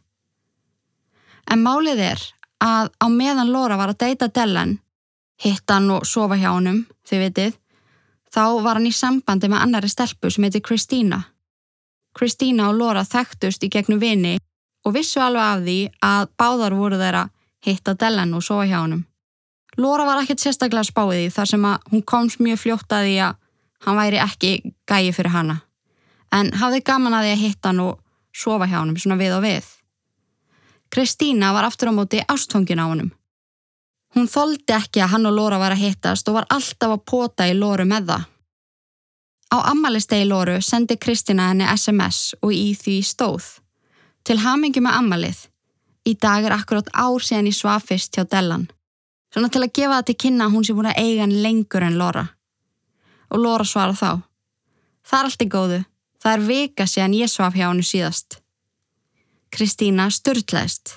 [1.52, 2.24] En málið er
[2.64, 4.78] að á meðan Lóra var að deyta Dellen,
[5.42, 7.58] hitt hann og sofa hjá hannum, þið vitið,
[8.32, 11.24] þá var hann í sambandi með annari stelpu sem heiti Kristína.
[12.18, 14.38] Kristína og Laura þekktust í gegnum vini
[14.86, 17.28] og vissu alveg af því að báðar voru þeirra
[17.66, 19.06] hitta Dellen og sofa hjá hannum.
[19.78, 23.38] Laura var ekkert sérstaklega spáðið þar sem að hún komst mjög fljótt að því að
[23.86, 24.52] hann væri ekki
[24.90, 25.62] gæi fyrir hana.
[26.32, 28.02] En hafði gaman að því að hitta hann og
[28.36, 29.70] sofa hjá hannum svona við og við.
[30.92, 33.12] Kristína var aftur á móti ástfangin á hannum.
[34.12, 37.48] Hún þóldi ekki að hann og Laura var að hittast og var alltaf að pota
[37.48, 38.31] í Laura með það.
[39.52, 43.44] Á ammalistegi Lóru sendi Kristina henni SMS og í því stóð.
[44.24, 45.40] Til hamingi með ammalið.
[46.08, 48.70] Í dag er akkurát ár síðan í svafist hjá Dellan.
[49.34, 51.84] Svona til að gefa það til kynna að hún sé búin að eiga hann lengur
[51.84, 52.24] en Lóra.
[53.32, 54.24] Og Lóra svara þá.
[55.04, 55.82] Það er allt í góðu.
[56.22, 58.40] Það er vika síðan ég svaf hjá henni síðast.
[59.52, 60.96] Kristína störtleist.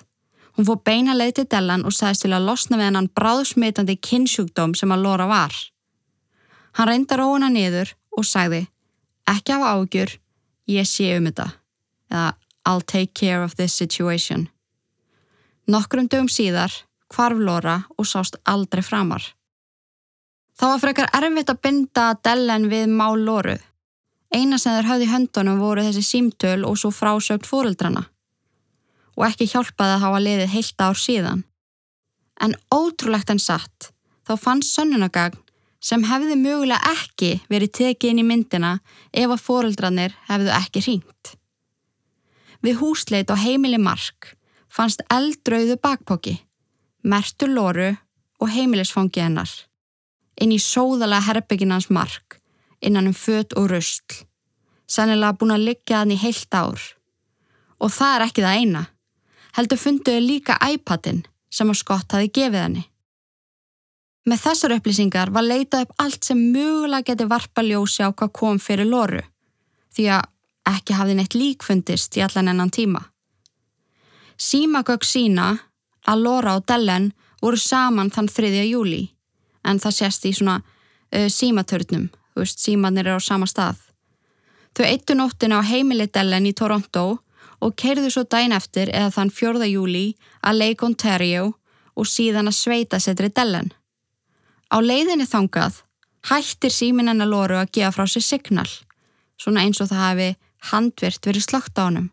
[0.55, 4.77] Hún fór beina leið til Dellan og sagðist til að losna við hennan bráðsmitandi kynnsjúkdóm
[4.79, 5.55] sem að Lóra var.
[6.79, 8.65] Hann reyndar óuna niður og sagði
[9.31, 10.11] ekki hafa ágjur,
[10.69, 11.51] ég sé um þetta
[12.11, 12.33] eða
[12.65, 14.49] I'll take care of this situation.
[15.69, 16.73] Nokkrum dögum síðar
[17.13, 19.23] kvarf Lóra og sást aldrei framar.
[20.55, 23.57] Það var frekar erfitt að binda Dellen við mál Lóru.
[24.35, 28.07] Eina sem þeir höfði höndunum voru þessi símtöl og svo frásögt fóreldrana.
[29.15, 31.45] Og ekki hjálpaði að hafa liðið heilt ár síðan.
[32.43, 33.93] En ótrúlegt en satt,
[34.27, 35.39] þá fann sönnunagagn
[35.85, 38.71] sem hefði mögulega ekki verið tekið inn í myndina
[39.13, 41.35] ef að foreldrarnir hefðu ekki hringt.
[42.65, 44.33] Við húsleit á heimili Mark
[44.73, 46.39] fannst eldrauðu bakpóki,
[47.05, 47.91] mertur lóru
[48.41, 49.51] og heimilisfangi hennar.
[50.41, 52.41] Inn í sóðalega herbygginans Mark,
[52.81, 54.25] innan um fött og röstl,
[54.89, 56.81] sannilega búin að liggja hann í heilt ár.
[57.79, 58.83] Og það er ekki það eina.
[59.55, 62.89] Heldur funduðu líka iPadin sem að Scott hafi gefið henni.
[64.25, 68.61] Með þessar upplýsingar var leitað upp allt sem mögulega geti varpa ljósi á hvað kom
[68.63, 69.21] fyrir Lóru,
[69.93, 70.31] því að
[70.71, 73.03] ekki hafði neitt líkfundist í allan ennan tíma.
[74.41, 75.51] Símagögg sína
[76.09, 77.11] að Lóra og Dellen
[77.43, 78.65] voru saman þann 3.
[78.65, 79.11] júli,
[79.65, 83.77] en það sést í svona uh, símatörnum, þú veist, símanir eru á sama stað.
[84.75, 87.07] Þau eittu nóttina á heimili Dellen í Toronto
[87.61, 89.69] og keirðu svo dæin eftir eða þann 4.
[89.69, 90.07] júli
[90.41, 91.51] að Lake Ontario
[91.95, 93.69] og síðan að sveita setri Dellen.
[94.75, 95.77] Á leiðinni þangað
[96.27, 98.71] hættir símin hennar Lóru að gefa frá sér signal,
[99.39, 100.29] svona eins og það hafi
[100.73, 102.09] handvirt verið slagt á honum,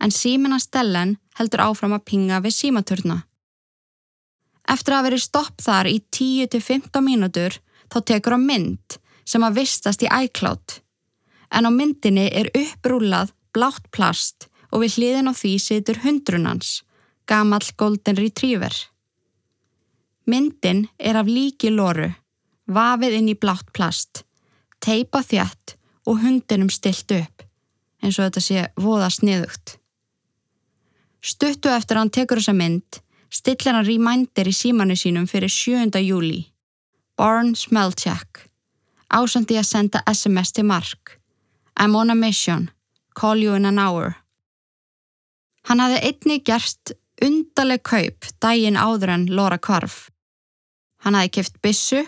[0.00, 3.18] en síminan Stellen heldur áfram að pinga við símaturna.
[4.72, 7.60] Eftir að verið stopp þar í 10-15 mínútur
[7.92, 8.96] þá tekur á mynd
[9.28, 10.80] sem að vistast í iCloud,
[11.52, 16.78] en á myndinni er upprúlað blátt plast og við hliðin á því situr hundrunans,
[17.28, 18.72] gamall golden retriever.
[20.28, 22.10] Myndin er af líki lóru,
[22.68, 24.24] vafið inn í blátt plast,
[24.84, 25.76] teipa þjætt
[26.08, 27.44] og hundinum stilt upp,
[28.02, 29.78] eins og þetta sé voða sniðugt.
[31.24, 33.00] Stuttu eftir að hann tekur þessa mynd,
[33.32, 35.96] stillir hann rýmændir í símanu sínum fyrir 7.
[36.04, 36.44] júli.
[37.16, 38.48] Barn Smell Check.
[39.08, 41.18] ásandi að senda SMS til Mark.
[41.80, 42.70] I'm on a mission.
[43.14, 44.14] Call you in an hour.
[45.68, 50.08] Hann hafði einni gerst undarleg kaup dægin áður en Laura kvarf.
[51.04, 52.02] Hann hafði kipt bissu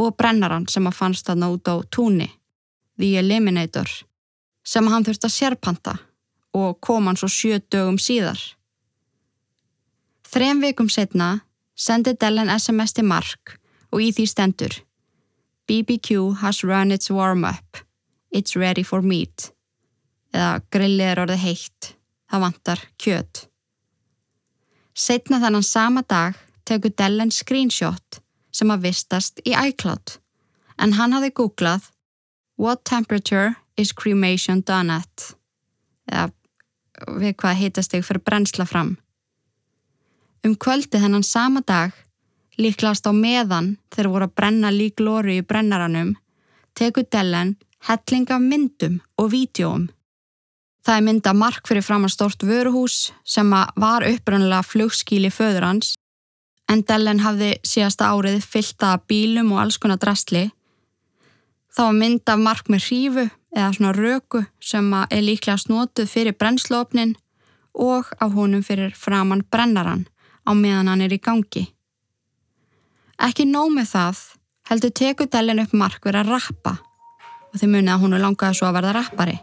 [0.00, 2.30] og brennaran sem að fannst að nót á túni,
[2.98, 3.88] The Eliminator,
[4.64, 5.96] sem hann þurfti að sérpanta
[6.56, 8.40] og kom hann svo sjö dögum síðar.
[10.30, 11.40] Þrem vikum setna
[11.74, 13.56] sendi Dellen SMS til Mark
[13.90, 14.76] og í því stendur
[15.70, 17.76] BBQ has run its warm-up.
[18.32, 19.52] It's ready for meat.
[20.34, 21.90] Eða grillið er orðið heitt.
[22.30, 23.44] Það vantar kjöt.
[24.94, 26.34] Setna þannan sama dag
[26.70, 28.20] tekur Dellen screenshot
[28.54, 30.18] sem að vistast í iCloud
[30.80, 31.90] en hann hafi googlað
[32.60, 35.30] What temperature is cremation done at?
[36.12, 36.28] Eða
[37.16, 38.90] við hvað hitast þig fyrir brennsla fram.
[40.44, 41.94] Um kvöldi þennan sama dag,
[42.60, 46.12] líklast á meðan þeir voru að brenna lík lóru í brennaranum,
[46.76, 47.56] tekur Dellen
[47.88, 49.88] helling af myndum og vídjóum.
[50.84, 55.94] Það er mynda mark fyrir fram að stort vöruhús sem var uppröndilega flugskíli föður hans
[56.70, 60.48] en Dellen hafði síðasta árið fylta bílum og alls konar drastli.
[61.74, 66.36] Það var mynd af mark með hrífu eða svona röku sem er líklega snotuð fyrir
[66.38, 67.16] brennslófnin
[67.74, 70.06] og á honum fyrir framann brennaran
[70.46, 71.66] á meðan hann er í gangi.
[73.20, 74.22] Ekki nóg með það
[74.70, 76.76] heldur teku Dellen upp mark verið að rappa
[77.50, 79.38] og þið munið að hún langaði svo að verða rappari.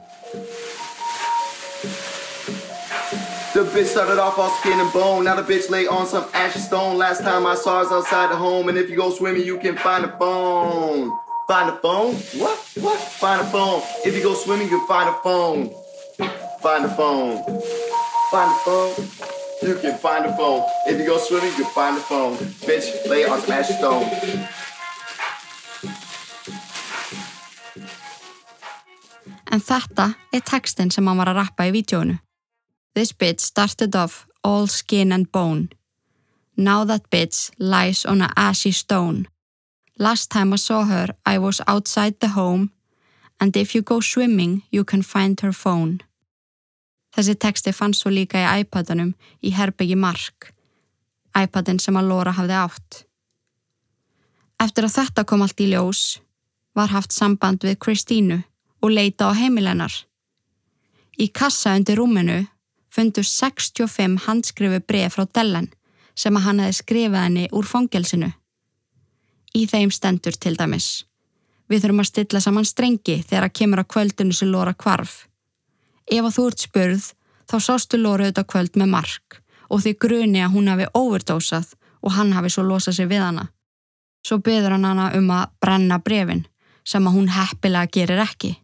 [3.53, 5.23] The bitch started off all skin and bone.
[5.23, 6.97] Now the bitch lay on some ashy stone.
[6.97, 8.69] Last time I saw her outside the home.
[8.69, 11.11] And if you go swimming, you can find a phone.
[11.47, 12.13] Find a phone?
[12.41, 12.59] What?
[12.75, 12.99] What?
[12.99, 13.81] Find a phone.
[14.05, 15.71] If you go swimming, you find a phone.
[16.61, 17.43] Find a phone.
[18.31, 18.93] Find a phone.
[19.63, 20.63] You can find a phone.
[20.85, 22.35] If you go swimming, you find a phone.
[22.67, 24.05] Bitch, lay on some ashy stone.
[29.49, 32.19] En þetta er textin sem hann var að rappa í vídjónu.
[32.97, 35.69] This bitch started off all skin and bone.
[36.55, 39.27] Now that bitch lies on a ashy stone.
[39.99, 42.71] Last time I saw her, I was outside the home,
[43.39, 45.99] and if you go swimming, you can find her phone.
[47.13, 49.13] Þessi teksti fann svo líka í iPadunum
[49.45, 50.49] í herbyggi Mark,
[51.37, 53.05] iPadin sem að Laura hafði átt.
[54.57, 56.17] Eftir að þetta kom allt í ljós,
[56.73, 58.41] var haft samband við Kristínu
[58.81, 59.93] og leita á heimilennar.
[61.21, 62.47] Í kassa undir rúminu
[62.97, 65.69] fundu 65 handskrifu bref frá Dellen
[66.17, 68.31] sem að hann hefði skrifað henni úr fangelsinu.
[69.53, 71.05] Í þeim stendur til dæmis.
[71.69, 75.27] Við þurfum að stilla saman strengi þegar að kemur að kvöldinu sem Lóra kvarf.
[76.07, 77.05] Ef að þú ert spurð,
[77.47, 82.15] þá sástu Lóra auðvitað kvöld með mark og því gruni að hún hafi overdósað og
[82.15, 83.49] hann hafi svo losað sér við hana.
[84.25, 86.45] Svo byður hann hana um að brenna brefin
[86.87, 88.55] sem að hún heppilega gerir ekki.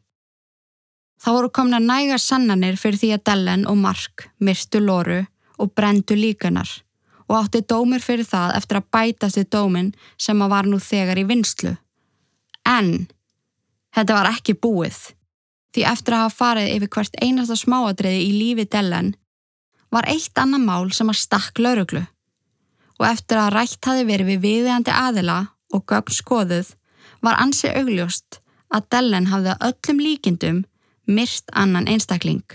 [1.23, 5.21] Það voru komna nægar sannanir fyrir því að Dellen og Mark myrstu Lóru
[5.55, 6.67] og brendu líkanar
[7.29, 11.21] og átti dómur fyrir það eftir að bætast í dómin sem að var nú þegar
[11.21, 11.71] í vinslu.
[12.67, 13.07] En
[13.95, 14.99] þetta var ekki búið
[15.73, 19.13] því eftir að hafa farið yfir hvert einasta smáadriði í lífi Dellen
[19.95, 22.03] var eitt annan mál sem að stakk lauruglu
[22.99, 25.39] og eftir að rætt hafi verið við viðjandi aðila
[25.71, 26.75] og gögn skoðuð
[27.23, 28.41] var ansi augljóst
[28.75, 30.63] að Dellen hafði öllum líkindum
[31.07, 32.45] myrst annan einstakling.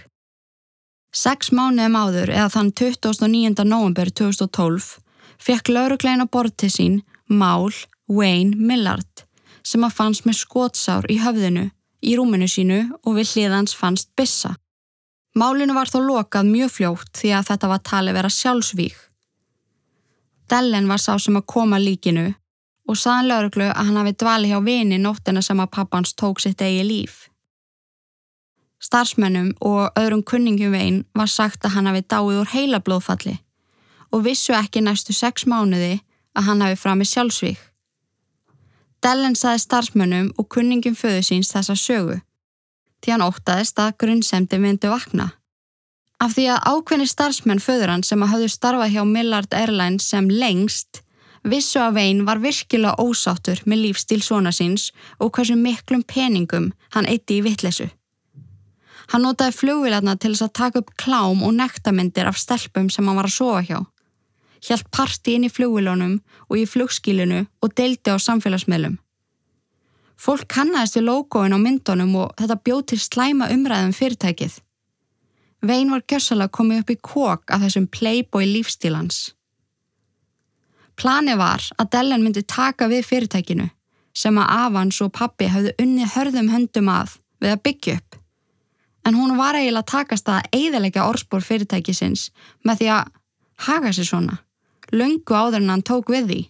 [1.14, 3.64] Seks mánuðum áður eða þann 29.
[3.64, 4.98] november 2012
[5.40, 7.72] fekk lauruglein á bortið sín Mál
[8.08, 9.24] Wayne Millard
[9.66, 11.68] sem að fannst með skótsár í höfðinu,
[12.00, 14.54] í rúminu sínu og við hliðans fannst bissa.
[15.36, 18.96] Málinu var þó lokað mjög fljótt því að þetta var talið vera sjálfsvík.
[20.48, 22.30] Dellen var sá sem að koma líkinu
[22.88, 26.62] og saðan lauruglu að hann hafi dvali hjá vini nóttina sem að pappans tók sitt
[26.64, 27.27] eigi líf.
[28.78, 33.38] Starsmennum og öðrum kunningjum veginn var sagt að hann hafi dáið úr heila blóðfalli
[34.14, 35.98] og vissu ekki næstu sex mánuði
[36.38, 37.58] að hann hafi framið sjálfsvík.
[39.02, 42.20] Dellen saði starfsmönnum og kunningjum föðu síns þessa sögu
[43.02, 45.28] því hann óttaðist að grunnsemdi myndi vakna.
[46.18, 50.26] Af því að ákveðni starfsmenn föður hann sem að hafðu starfað hjá Millard Airlines sem
[50.30, 51.04] lengst
[51.46, 54.90] vissu að veginn var virkilega ósáttur með lífstíl svona síns
[55.22, 57.86] og hversu miklum peningum hann eitti í vittlesu.
[59.08, 63.16] Hann notaði flugvilarna til þess að taka upp klám og nektamindir af stelpum sem hann
[63.16, 63.78] var að sofa hjá.
[64.64, 68.98] Hjælt parti inn í flugvilunum og í flugskílinu og deildi á samfélagsmiðlum.
[70.18, 74.58] Fólk kannast við logoin á myndunum og þetta bjóð til slæma umræðum fyrirtækið.
[75.62, 79.32] Vein var gjössalega komið upp í kók af þessum playboy lífstílans.
[80.98, 83.68] Plani var að Dellen myndi taka við fyrirtækinu,
[84.14, 88.17] sem að Avans og pappi hafðu unnið hörðum höndum að við að byggja upp.
[89.08, 92.26] En hún var eiginlega að takast að eiðalega orðspór fyrirtækisins
[92.68, 93.12] með því að
[93.64, 94.34] haga sér svona,
[94.92, 96.40] löngu áður en hann tók við því.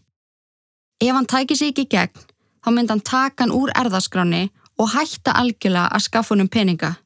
[1.06, 2.24] Ef hann tæki sér ekki gegn,
[2.58, 6.96] þá myndi hann taka hann úr erðaskráni og hætta algjörlega að skaffa húnum peninga.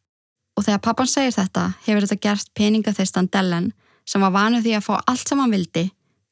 [0.56, 3.68] Og þegar pappan segir þetta, hefur þetta gert peningaþeistan Dellen
[4.08, 5.84] sem var vanuð því að fá allt sem hann vildi,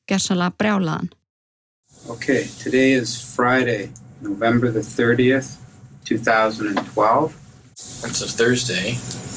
[0.08, 1.12] gerðsannlega brjálaðan.
[2.08, 3.90] Okay, today is Friday,
[4.24, 5.58] November the 30th,
[6.08, 7.39] 2012.
[8.03, 8.93] And so Thursday,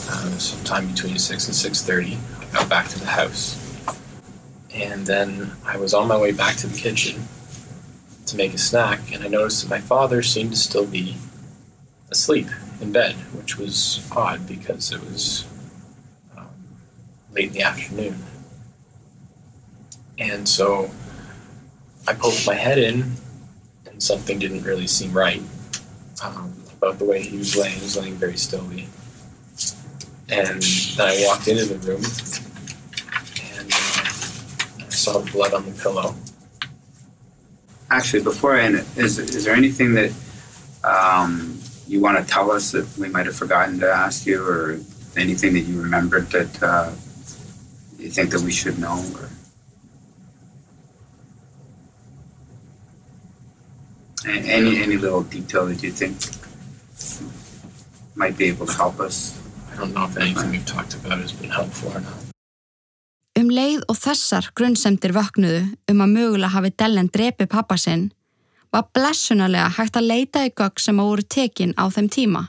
[0.10, 3.60] uh, sometime between 6 and 6.30, I got back to the house.
[4.74, 7.28] And then I was on my way back to the kitchen
[8.26, 11.18] to make a snack, and I noticed that my father seemed to still be
[12.10, 12.48] asleep
[12.82, 15.46] in bed, which was odd because it was
[16.38, 16.48] um,
[17.32, 18.24] late in the afternoon.
[20.18, 20.90] And so
[22.08, 23.14] I poked my head in,
[23.86, 25.42] and something didn't really seem right
[26.24, 27.76] um, about the way he was laying.
[27.76, 28.88] He was laying very stilly.
[30.30, 30.62] And
[30.98, 32.04] then I walked into the room,
[33.58, 36.16] and uh, I saw blood on the pillow.
[37.90, 40.12] Actually, before I end it, is, is there anything that
[40.84, 44.80] um, you want to tell us that we might have forgotten to ask you, or
[45.16, 46.92] anything that you remembered that uh,
[48.00, 49.04] you think that we should know?
[49.16, 49.30] Or...
[54.26, 56.18] Any any little detail that you think
[58.16, 59.18] might be able to help us?
[59.72, 62.20] I don't know if anything we've talked about has been helpful or not.
[63.34, 68.12] Um leið og þessar grunnsemdir vöknuðu um að mögulega hafi Dellen drepi pappa sinn,
[68.74, 72.44] var blessunarlega hægt að leita í gögg sem að voru tekin á þeim tíma,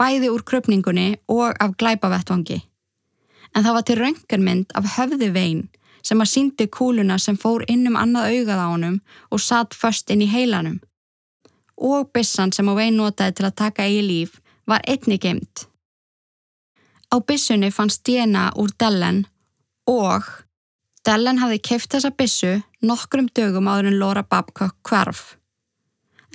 [0.00, 2.62] bæði úr kröpningunni og af glæpavettvangi.
[3.56, 5.68] En það var til röngarmynd af höfði veginn
[6.04, 10.08] sem að síndi kúluna sem fór inn um annað augað á honum og satt först
[10.12, 10.80] inn í heilanum.
[11.78, 15.66] Og bissan sem veginn notaði til að taka eigi líf var einni geimt.
[17.08, 19.24] Á bissunni fannst DNA úr Dellen
[19.88, 20.26] og
[21.06, 25.38] Dellen hafði keift þessa bissu nokkrum dögum áður en Laura Babcock hvarf.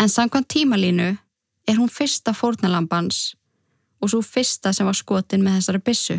[0.02, 1.12] En samkvæmt tímalínu
[1.68, 3.36] er hún fyrsta fórnalambans
[4.02, 6.18] og svo fyrsta sem var skotin með þessari bissu.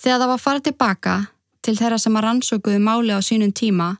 [0.00, 1.16] Þegar það var farið tilbaka
[1.60, 3.96] til þeirra sem að rannsökuðu máli á sínum tíma,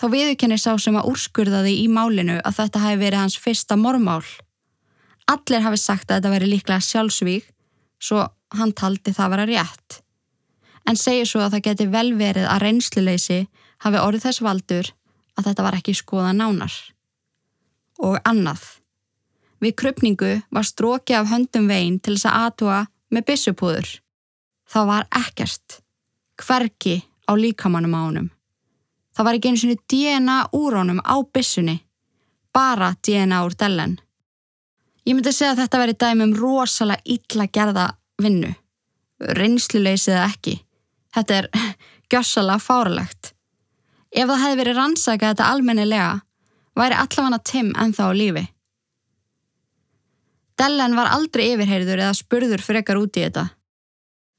[0.00, 4.24] þá viðurkennir sá sem að úrskurðaði í málinu að þetta hafi verið hans fyrsta mormál.
[5.26, 7.46] Allir hafi sagt að þetta veri líklega sjálfsvík,
[7.98, 10.00] svo hann taldi það vera rétt.
[10.86, 13.40] En segir svo að það geti vel verið að reynsluleysi
[13.82, 14.92] hafi orðið þess valdur
[15.36, 16.74] að þetta var ekki skoða nánar.
[17.98, 18.62] Og annað.
[19.64, 22.80] Við krupningu var stróki af höndum veginn til þess að atua
[23.10, 23.90] með byssupúður.
[24.68, 25.80] Það var ekkert.
[26.36, 28.35] Hverki á líkamannum á honum.
[29.16, 31.78] Það var ekki einu sinni DNA úr honum á byssunni.
[32.52, 33.96] Bara DNA úr dellen.
[35.06, 37.86] Ég myndi segja að þetta veri dæmi um rosalega illa gerða
[38.20, 38.50] vinnu.
[39.38, 40.58] Reynsluleysið ekki.
[41.16, 41.48] Þetta er
[42.12, 43.32] gjössalega fáralegt.
[44.12, 46.12] Ef það hefði verið rannsakað þetta almennilega,
[46.76, 48.44] væri allafanna Tim ennþá á lífi.
[50.56, 53.48] Dellen var aldrei yfirheyrður eða spurður frekar út í þetta.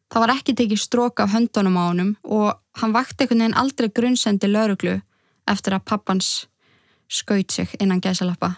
[0.08, 3.90] Það var ekki tekið strók af höndunum á honum og hann vakti einhvern veginn aldrei
[3.90, 5.00] grunnsendi lauruglu
[5.48, 6.48] eftir að pappans
[7.08, 8.54] skaut sig innan gæsalappa.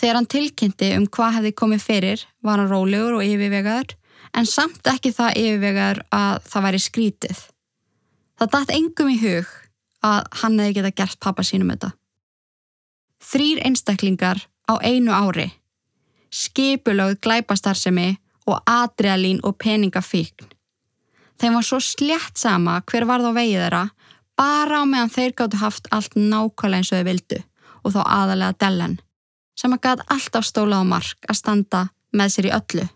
[0.00, 3.96] Þegar hann tilkynnti um hvað hefði komið fyrir var hann rólegur og yfirvegaður
[4.36, 7.42] en samt ekki það yfirvegaður að það væri skrítið.
[8.40, 9.50] Það dætt engum í hug
[10.06, 11.92] að hann hefði geta gert pappa sínum þetta.
[13.20, 15.50] Þrýr einstaklingar á einu ári,
[16.32, 18.14] skipulögð glæpastarsemi
[18.48, 20.48] og adrealín og peningafíkn.
[21.40, 23.84] Þeim var svo slétt sama hver varð á vegið þeirra
[24.40, 27.38] bara á meðan þeir gáttu haft allt nákvæmlega eins og þau vildu
[27.80, 28.96] og þá aðalega dellen
[29.60, 31.80] sem að gæt alltaf stólað á mark að standa
[32.16, 32.86] með sér í öllu.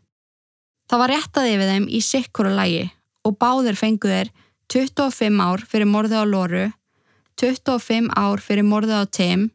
[0.88, 2.86] Það var réttaði við þeim í sikkuru lægi
[3.24, 4.32] og báðir fengu þeir
[4.72, 6.64] 25 ár fyrir morðið á Lóru,
[7.40, 9.46] 25 ár fyrir morðið á Tim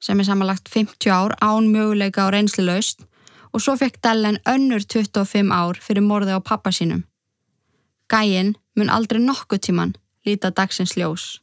[0.00, 3.04] sem er samanlagt 50 ár án möguleika á reynslu laust
[3.52, 7.04] og svo fekk Dellen önnur 25 ár fyrir morðið á pappa sínum.
[8.12, 9.94] Gæin mun aldrei nokkuð tíman
[10.26, 11.38] líta dagsins ljós.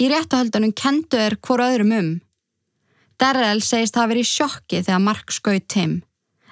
[0.00, 2.10] Í réttuhaldunum kendu er hvort öðrum um.
[3.20, 6.02] Darrell segist hafa verið í sjokki þegar Mark skaut Tim,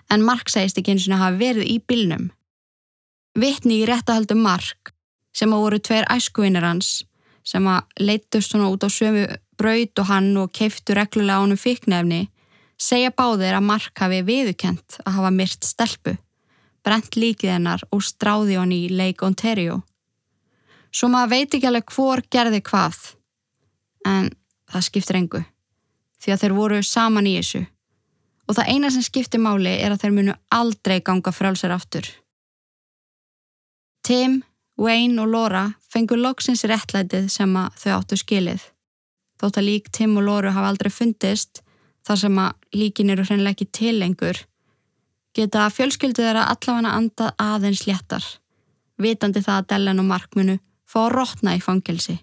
[0.09, 2.31] en Mark segist ekki eins og hafa verið í bylnum.
[3.37, 4.95] Vittni í réttuhaldum Mark,
[5.37, 7.03] sem að voru tveir æskuvinnir hans,
[7.45, 9.27] sem að leittust svona út á sömu
[9.61, 12.29] braut og hann og keiftu reglulega ánum fíknefni,
[12.81, 16.17] segja báðir að Mark hafi viðukent að hafa myrt stelpu,
[16.85, 19.81] brent líkið hennar og stráði hann í Lake Ontario.
[20.95, 22.99] Svo maður veit ekki alveg hvor gerði hvað,
[24.07, 24.31] en
[24.71, 25.43] það skiptir engu
[26.25, 27.65] því að þeir voru saman í þessu
[28.49, 32.07] og það eina sem skiptir máli er að þeir munu aldrei ganga frálsar aftur.
[34.05, 34.43] Tim,
[34.77, 38.67] Wayne og Laura fengur loksins réttlætið sem að þau áttu skilið.
[39.41, 41.63] Þótt að lík Tim og Laura hafa aldrei fundist
[42.05, 44.43] þar sem að líkin eru hreinlega ekki til lengur
[45.35, 48.25] geta fjölskyldu þeirra allavega andað aðeins léttar,
[49.03, 52.21] vitandi það að Dellen og Mark munu fá að rótna í fangelsi.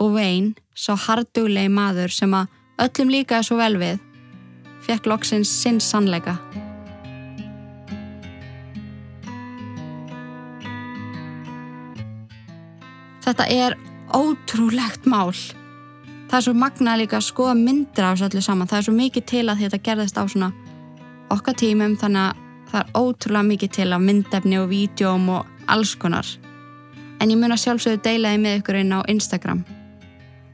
[0.00, 2.48] Og Wayne, sá harduglegi maður sem að
[2.80, 4.00] öllum líkaði svo vel við,
[4.86, 6.38] fekk loksins sinn sannleika.
[13.20, 13.76] Þetta er
[14.16, 15.34] ótrúlegt mál.
[16.30, 18.70] Það er svo magnað líka að skoða myndir á þessu öllu saman.
[18.70, 20.50] Það er svo mikið til að þetta gerðist á svona
[21.34, 25.94] okkar tímum þannig að það er ótrúlega mikið til af myndefni og vídjóm og alls
[25.98, 26.26] konar.
[27.20, 29.64] En ég mun að sjálfsögðu deilaði með ykkur inn á Instagram.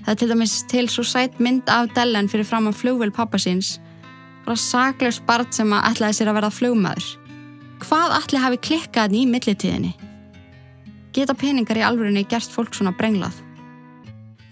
[0.04, 3.76] Það er til dæmis til svo sætt mynd af Dellen fyrir fram á flugvel pappasins
[4.46, 7.06] bara saklaus barn sem að ætlaði sér að verða flugmaður.
[7.82, 9.92] Hvað ætli hafi klikkað í millitíðinni?
[11.16, 13.34] Geta peningar í alvörinni gert fólk svona brenglað?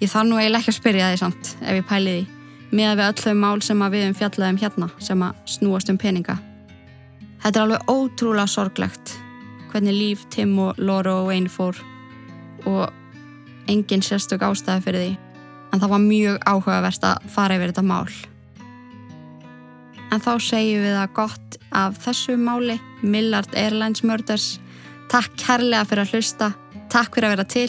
[0.03, 2.34] Ég þarf nú eiginlega ekki að spyrja því samt ef ég pæli því
[2.75, 6.01] með að við öll þau mál sem við um fjallaðum hérna sem að snúast um
[6.01, 6.39] peninga.
[7.45, 9.14] Þetta er alveg ótrúlega sorglegt
[9.70, 11.79] hvernig líf Tim og Laura og Wayne fór
[12.64, 12.93] og
[13.70, 15.16] engin sérstök ástæði fyrir því.
[15.72, 18.12] En það var mjög áhugavert að fara yfir þetta mál.
[20.14, 24.61] En þá segjum við það gott af þessu máli Millard Airlines Murders.
[25.11, 26.53] Takk kærlega fyrir að hlusta,
[26.93, 27.68] takk fyrir að vera til.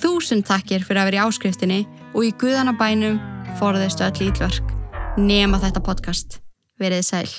[0.00, 1.80] Þúsund takkir fyrir að vera í áskriftinni
[2.14, 3.20] og í guðanabænum
[3.58, 4.74] forðistu öll ítlverk,
[5.18, 6.40] nema þetta podcast.
[6.80, 7.30] Verið sæl.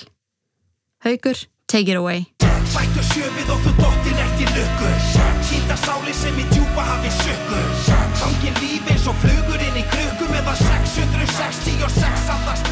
[1.04, 2.26] Haugur, take it away.
[2.66, 4.88] Sættu sjöfið og þú dóttir eftir lukku
[5.46, 7.60] Kýta sáli sem í djúpa hafi sökku
[8.18, 12.65] Hangir líf eins og flugurinn í krukku meðan 666 að það